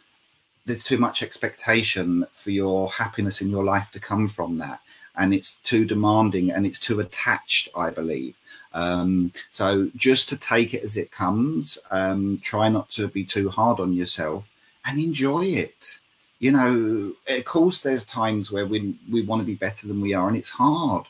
there's 0.66 0.85
too 0.85 0.98
much 0.98 1.22
expectation 1.22 2.26
for 2.33 2.50
your 2.50 2.88
happiness 2.88 3.40
in 3.42 3.50
your 3.50 3.64
life 3.64 3.90
to 3.90 4.00
come 4.00 4.26
from 4.26 4.59
that 4.59 4.80
and 5.16 5.33
it's 5.33 5.59
too 5.59 5.85
demanding 5.85 6.50
and 6.50 6.66
it's 6.66 6.80
too 6.80 7.00
attached 7.00 7.68
i 7.76 7.90
believe 7.90 8.37
um, 8.74 9.33
so 9.50 9.88
just 9.96 10.28
to 10.30 10.37
take 10.37 10.74
it 10.74 10.83
as 10.83 10.96
it 10.96 11.12
comes, 11.12 11.78
um, 11.92 12.40
try 12.42 12.68
not 12.68 12.90
to 12.90 13.07
be 13.09 13.24
too 13.24 13.48
hard 13.48 13.80
on 13.80 13.92
yourself 13.92 14.52
and 14.85 14.98
enjoy 14.98 15.44
it. 15.44 16.00
You 16.40 16.52
know, 16.52 17.12
of 17.28 17.44
course, 17.44 17.83
there's 17.83 18.04
times 18.04 18.50
where 18.50 18.66
we 18.66 18.98
we 19.11 19.22
want 19.22 19.40
to 19.40 19.46
be 19.46 19.54
better 19.54 19.87
than 19.87 20.00
we 20.00 20.12
are, 20.12 20.28
and 20.28 20.37
it's 20.37 20.50
hard. 20.50 21.07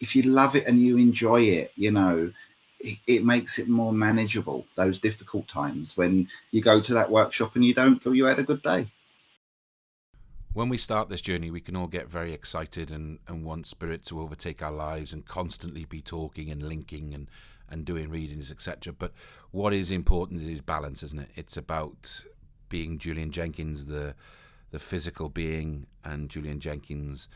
If 0.00 0.14
you 0.16 0.22
love 0.22 0.56
it 0.56 0.66
and 0.66 0.80
you 0.80 0.96
enjoy 0.96 1.42
it, 1.42 1.72
you 1.76 1.90
know, 1.90 2.32
it, 2.80 2.98
it, 3.06 3.24
makes 3.24 3.58
it 3.58 3.68
more 3.68 3.92
manageable. 3.92 4.64
Those 4.76 4.98
difficult 4.98 5.48
times 5.48 5.96
when 5.96 6.28
you 6.50 6.62
go 6.62 6.80
to 6.80 6.94
that 6.94 7.10
workshop 7.10 7.56
and 7.56 7.64
you 7.64 7.74
don't 7.74 8.02
feel 8.02 8.14
you 8.14 8.26
had 8.26 8.38
a 8.38 8.44
good 8.44 8.62
day 8.62 8.88
when 10.58 10.68
we 10.68 10.76
start 10.76 11.08
this 11.08 11.20
journey, 11.20 11.52
we 11.52 11.60
can 11.60 11.76
all 11.76 11.86
get 11.86 12.10
very 12.10 12.32
excited 12.32 12.90
and, 12.90 13.20
and 13.28 13.44
want 13.44 13.64
spirit 13.66 14.04
to 14.06 14.20
overtake 14.20 14.60
our 14.60 14.72
lives 14.72 15.12
and 15.12 15.24
constantly 15.24 15.84
be 15.84 16.00
talking 16.00 16.50
and 16.50 16.64
linking 16.64 17.14
and, 17.14 17.30
and 17.70 17.84
doing 17.84 18.10
readings, 18.10 18.50
etc. 18.50 18.92
But 18.92 19.12
what 19.52 19.72
is 19.72 19.92
important 19.92 20.42
is 20.42 20.60
balance, 20.60 21.04
isn't 21.04 21.20
it? 21.20 21.30
It's 21.36 21.56
about 21.56 22.24
being 22.68 22.98
Julian 22.98 23.30
Jenkins, 23.30 23.86
the 23.86 24.16
the 24.70 24.80
physical 24.80 25.28
being, 25.28 25.86
and 26.04 26.28
Julian 26.28 26.58
Jenkins, 26.58 27.28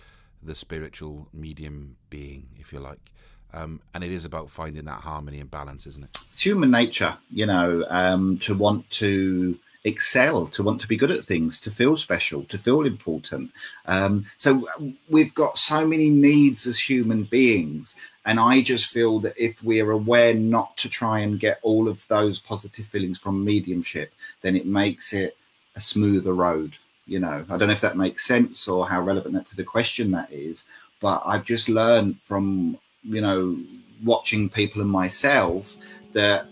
the 0.43 0.55
spiritual 0.55 1.29
medium 1.33 1.97
being, 2.11 2.49
if 2.59 2.73
you 2.73 2.81
like. 2.81 3.13
Um, 3.55 3.81
and 3.93 4.03
it 4.03 4.11
is 4.11 4.25
about 4.25 4.51
finding 4.51 4.87
that 4.87 5.03
harmony 5.03 5.39
and 5.39 5.51
balance, 5.51 5.87
isn't 5.87 6.05
it? 6.05 6.19
It's 6.31 6.45
human 6.45 6.71
nature, 6.71 7.17
you 7.31 7.47
know, 7.47 7.85
um, 7.89 8.39
to 8.39 8.55
want 8.55 8.89
to 8.91 9.59
excel, 9.85 10.47
to 10.47 10.63
want 10.63 10.81
to 10.81 10.89
be 10.89 10.97
good 10.97 11.11
at 11.11 11.25
things, 11.25 11.61
to 11.61 11.71
feel 11.71 11.97
special, 11.97 12.45
to 12.45 12.57
feel 12.57 12.87
important. 12.87 13.51
Um, 13.87 14.27
so 14.39 14.67
we've 15.09 15.35
got 15.35 15.59
so 15.59 15.87
many 15.87 16.09
needs 16.09 16.67
as 16.67 16.79
human 16.79 17.25
beings. 17.25 17.97
And 18.25 18.39
I 18.39 18.63
just 18.63 18.87
feel 18.87 19.19
that 19.21 19.35
if 19.37 19.63
we're 19.63 19.91
aware 19.91 20.35
not 20.35 20.77
to 20.79 20.89
try 20.89 21.21
and 21.21 21.41
get 21.41 21.59
all 21.63 21.89
of 21.89 22.07
those 22.09 22.39
positive 22.39 22.87
feelings 22.87 23.19
from 23.19 23.45
mediumship, 23.45 24.13
then 24.43 24.57
it 24.57 24.67
makes 24.67 25.13
it 25.13 25.37
a 25.75 25.81
smoother 25.81 26.33
road. 26.33 26.77
You 27.13 27.21
know, 27.21 27.45
I 27.51 27.59
don't 27.59 27.69
know 27.69 27.75
if 27.75 27.83
that 27.83 27.99
makes 27.99 28.25
sense 28.25 28.67
or 28.67 28.89
how 28.89 29.03
relevant 29.03 29.35
that 29.35 29.45
to 29.49 29.57
the 29.57 29.65
question 29.65 30.11
that 30.13 30.33
is, 30.33 30.65
but 30.99 31.23
I've 31.27 31.45
just 31.45 31.69
learned 31.69 32.19
from, 32.23 32.79
you 33.03 33.21
know, 33.21 33.59
watching 34.03 34.49
people 34.49 34.81
and 34.81 34.91
myself 34.91 35.77
that 36.15 36.47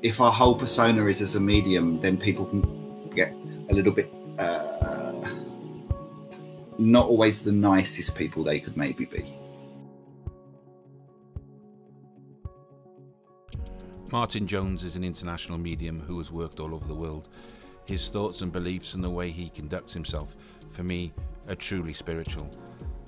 if 0.00 0.20
our 0.20 0.30
whole 0.30 0.54
persona 0.54 1.06
is 1.06 1.20
as 1.20 1.34
a 1.34 1.40
medium, 1.40 1.98
then 1.98 2.16
people 2.16 2.44
can 2.46 2.60
get 3.10 3.34
a 3.68 3.74
little 3.74 3.92
bit 3.92 4.08
uh, 4.38 5.28
not 6.78 7.06
always 7.06 7.42
the 7.42 7.50
nicest 7.50 8.14
people 8.14 8.44
they 8.44 8.60
could 8.60 8.76
maybe 8.76 9.06
be. 9.06 9.36
Martin 14.12 14.46
Jones 14.46 14.84
is 14.84 14.94
an 14.94 15.02
international 15.02 15.58
medium 15.58 15.98
who 15.98 16.18
has 16.18 16.30
worked 16.30 16.60
all 16.60 16.76
over 16.76 16.86
the 16.86 16.94
world. 16.94 17.28
His 17.90 18.08
thoughts 18.08 18.40
and 18.40 18.52
beliefs 18.52 18.94
and 18.94 19.02
the 19.02 19.10
way 19.10 19.32
he 19.32 19.48
conducts 19.48 19.92
himself, 19.92 20.36
for 20.68 20.84
me, 20.84 21.12
are 21.48 21.56
truly 21.56 21.92
spiritual. 21.92 22.48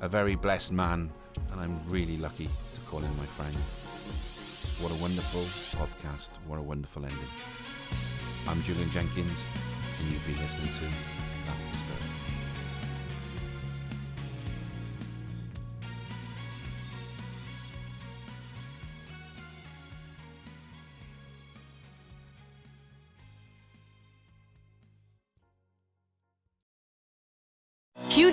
A 0.00 0.08
very 0.08 0.34
blessed 0.34 0.72
man, 0.72 1.08
and 1.52 1.60
I'm 1.60 1.80
really 1.88 2.16
lucky 2.16 2.46
to 2.74 2.80
call 2.90 2.98
him 2.98 3.16
my 3.16 3.26
friend. 3.26 3.54
What 4.80 4.90
a 4.90 5.00
wonderful 5.00 5.42
podcast. 5.78 6.30
What 6.48 6.58
a 6.58 6.62
wonderful 6.62 7.04
ending. 7.04 7.30
I'm 8.48 8.60
Julian 8.64 8.90
Jenkins, 8.90 9.46
and 10.00 10.10
you've 10.10 10.26
been 10.26 10.38
listening 10.38 10.66
to 10.66 10.90
That's 11.46 11.64
the 11.66 11.76